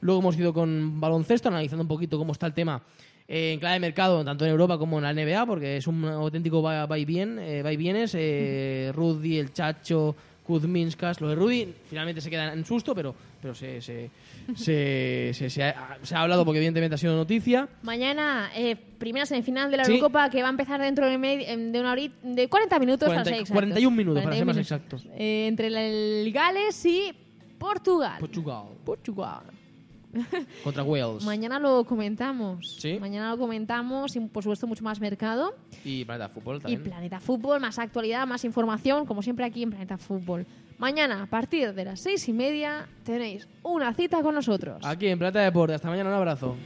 Luego 0.02 0.22
hemos 0.22 0.36
ido 0.36 0.52
con 0.52 1.00
baloncesto, 1.00 1.50
analizando 1.50 1.84
un 1.84 1.90
poquito 1.90 2.18
cómo 2.18 2.32
está 2.32 2.48
el 2.48 2.54
tema 2.56 2.82
eh, 3.28 3.54
en 3.54 3.60
clave 3.60 3.76
de 3.76 3.82
mercado, 3.82 4.26
tanto 4.26 4.46
en 4.46 4.50
Europa 4.50 4.80
como 4.80 4.98
en 4.98 5.04
la 5.04 5.14
NBA, 5.14 5.46
porque 5.46 5.78
es 5.78 5.86
un 5.86 6.04
auténtico 6.06 6.64
va 6.64 6.98
y 6.98 7.06
bien, 7.06 7.38
eh, 7.38 7.62
va 7.62 7.72
y 7.72 7.78
vienes. 7.78 8.16
Eh, 8.18 8.92
Rudy, 8.96 9.38
el 9.38 9.54
Chacho, 9.54 10.16
Kuzminskas, 10.44 11.22
lo 11.22 11.30
de 11.30 11.36
Rudy 11.36 11.72
finalmente 11.88 12.20
se 12.20 12.32
queda 12.32 12.52
en 12.52 12.66
susto, 12.66 12.96
pero, 12.96 13.14
pero 13.42 13.56
se, 13.56 13.82
se, 13.82 14.10
se, 14.56 15.34
se- 15.34 15.64
ha, 15.64 15.98
se 16.04 16.16
ha 16.16 16.22
hablado 16.22 16.46
porque 16.46 16.60
evidentemente 16.60 16.96
ha 16.96 16.98
sido 16.98 17.16
noticia. 17.16 17.68
Mañana, 17.82 18.50
eh, 18.56 18.76
primera 18.76 19.26
semifinal 19.26 19.72
de 19.72 19.78
la 19.78 19.86
Sí. 19.86 19.94
Eurocopa 19.94 20.30
que 20.30 20.42
va 20.42 20.48
a 20.50 20.52
empezar 20.52 20.80
dentro 20.82 21.08
de, 21.08 21.18
medi- 21.18 21.46
em, 21.48 21.72
de 21.72 21.80
una 21.80 21.92
horita, 21.94 22.16
de 22.24 22.48
40 22.48 22.80
minutos. 22.80 23.10
para 23.10 23.24
40 23.24 23.30
ser 23.30 23.34
exactos. 23.42 23.54
41 23.56 23.96
minutos, 23.98 24.24
para 24.24 24.36
ser 24.36 24.46
más 24.46 24.56
41 24.56 24.62
exactos. 24.62 25.06
Eh, 25.18 25.48
entre 25.48 25.68
el, 25.68 25.78
el 25.78 26.32
Gales 26.32 26.86
y 26.86 27.14
Portugal. 27.58 28.18
Portugal 28.20 28.64
Portugal. 28.86 29.42
contra 30.64 30.84
Wales 30.84 31.24
Mañana 31.24 31.58
lo 31.58 31.86
comentamos. 31.86 32.76
Sí. 32.82 32.98
Mañana 33.00 33.30
lo 33.32 33.38
comentamos 33.38 34.14
y, 34.18 34.20
por 34.20 34.44
supuesto, 34.44 34.68
mucho 34.68 34.84
más 34.84 35.00
mercado. 35.00 35.56
y 35.86 36.04
Planeta 36.04 36.28
Fútbol 36.28 36.58
Y 36.58 36.60
también. 36.60 36.84
Planeta 36.84 37.20
Fútbol, 37.22 37.60
más 37.62 37.80
actualidad, 37.80 38.28
más 38.28 38.44
información, 38.44 39.06
como 39.06 39.22
siempre 39.22 39.46
aquí 39.46 39.64
en 39.64 39.70
Planeta 39.70 39.98
Fútbol. 39.98 40.46
Mañana, 40.82 41.22
a 41.22 41.26
partir 41.28 41.76
de 41.76 41.86
las 41.86 42.00
seis 42.00 42.28
y 42.28 42.34
media, 42.34 42.88
tenéis 43.04 43.48
una 43.62 43.94
cita 43.94 44.24
con 44.24 44.34
nosotros. 44.34 44.84
Aquí 44.84 45.10
en 45.10 45.20
Planeta 45.20 45.42
Deporte. 45.42 45.76
Hasta 45.76 45.88
mañana, 45.88 46.10
un 46.10 46.16
abrazo. 46.16 46.58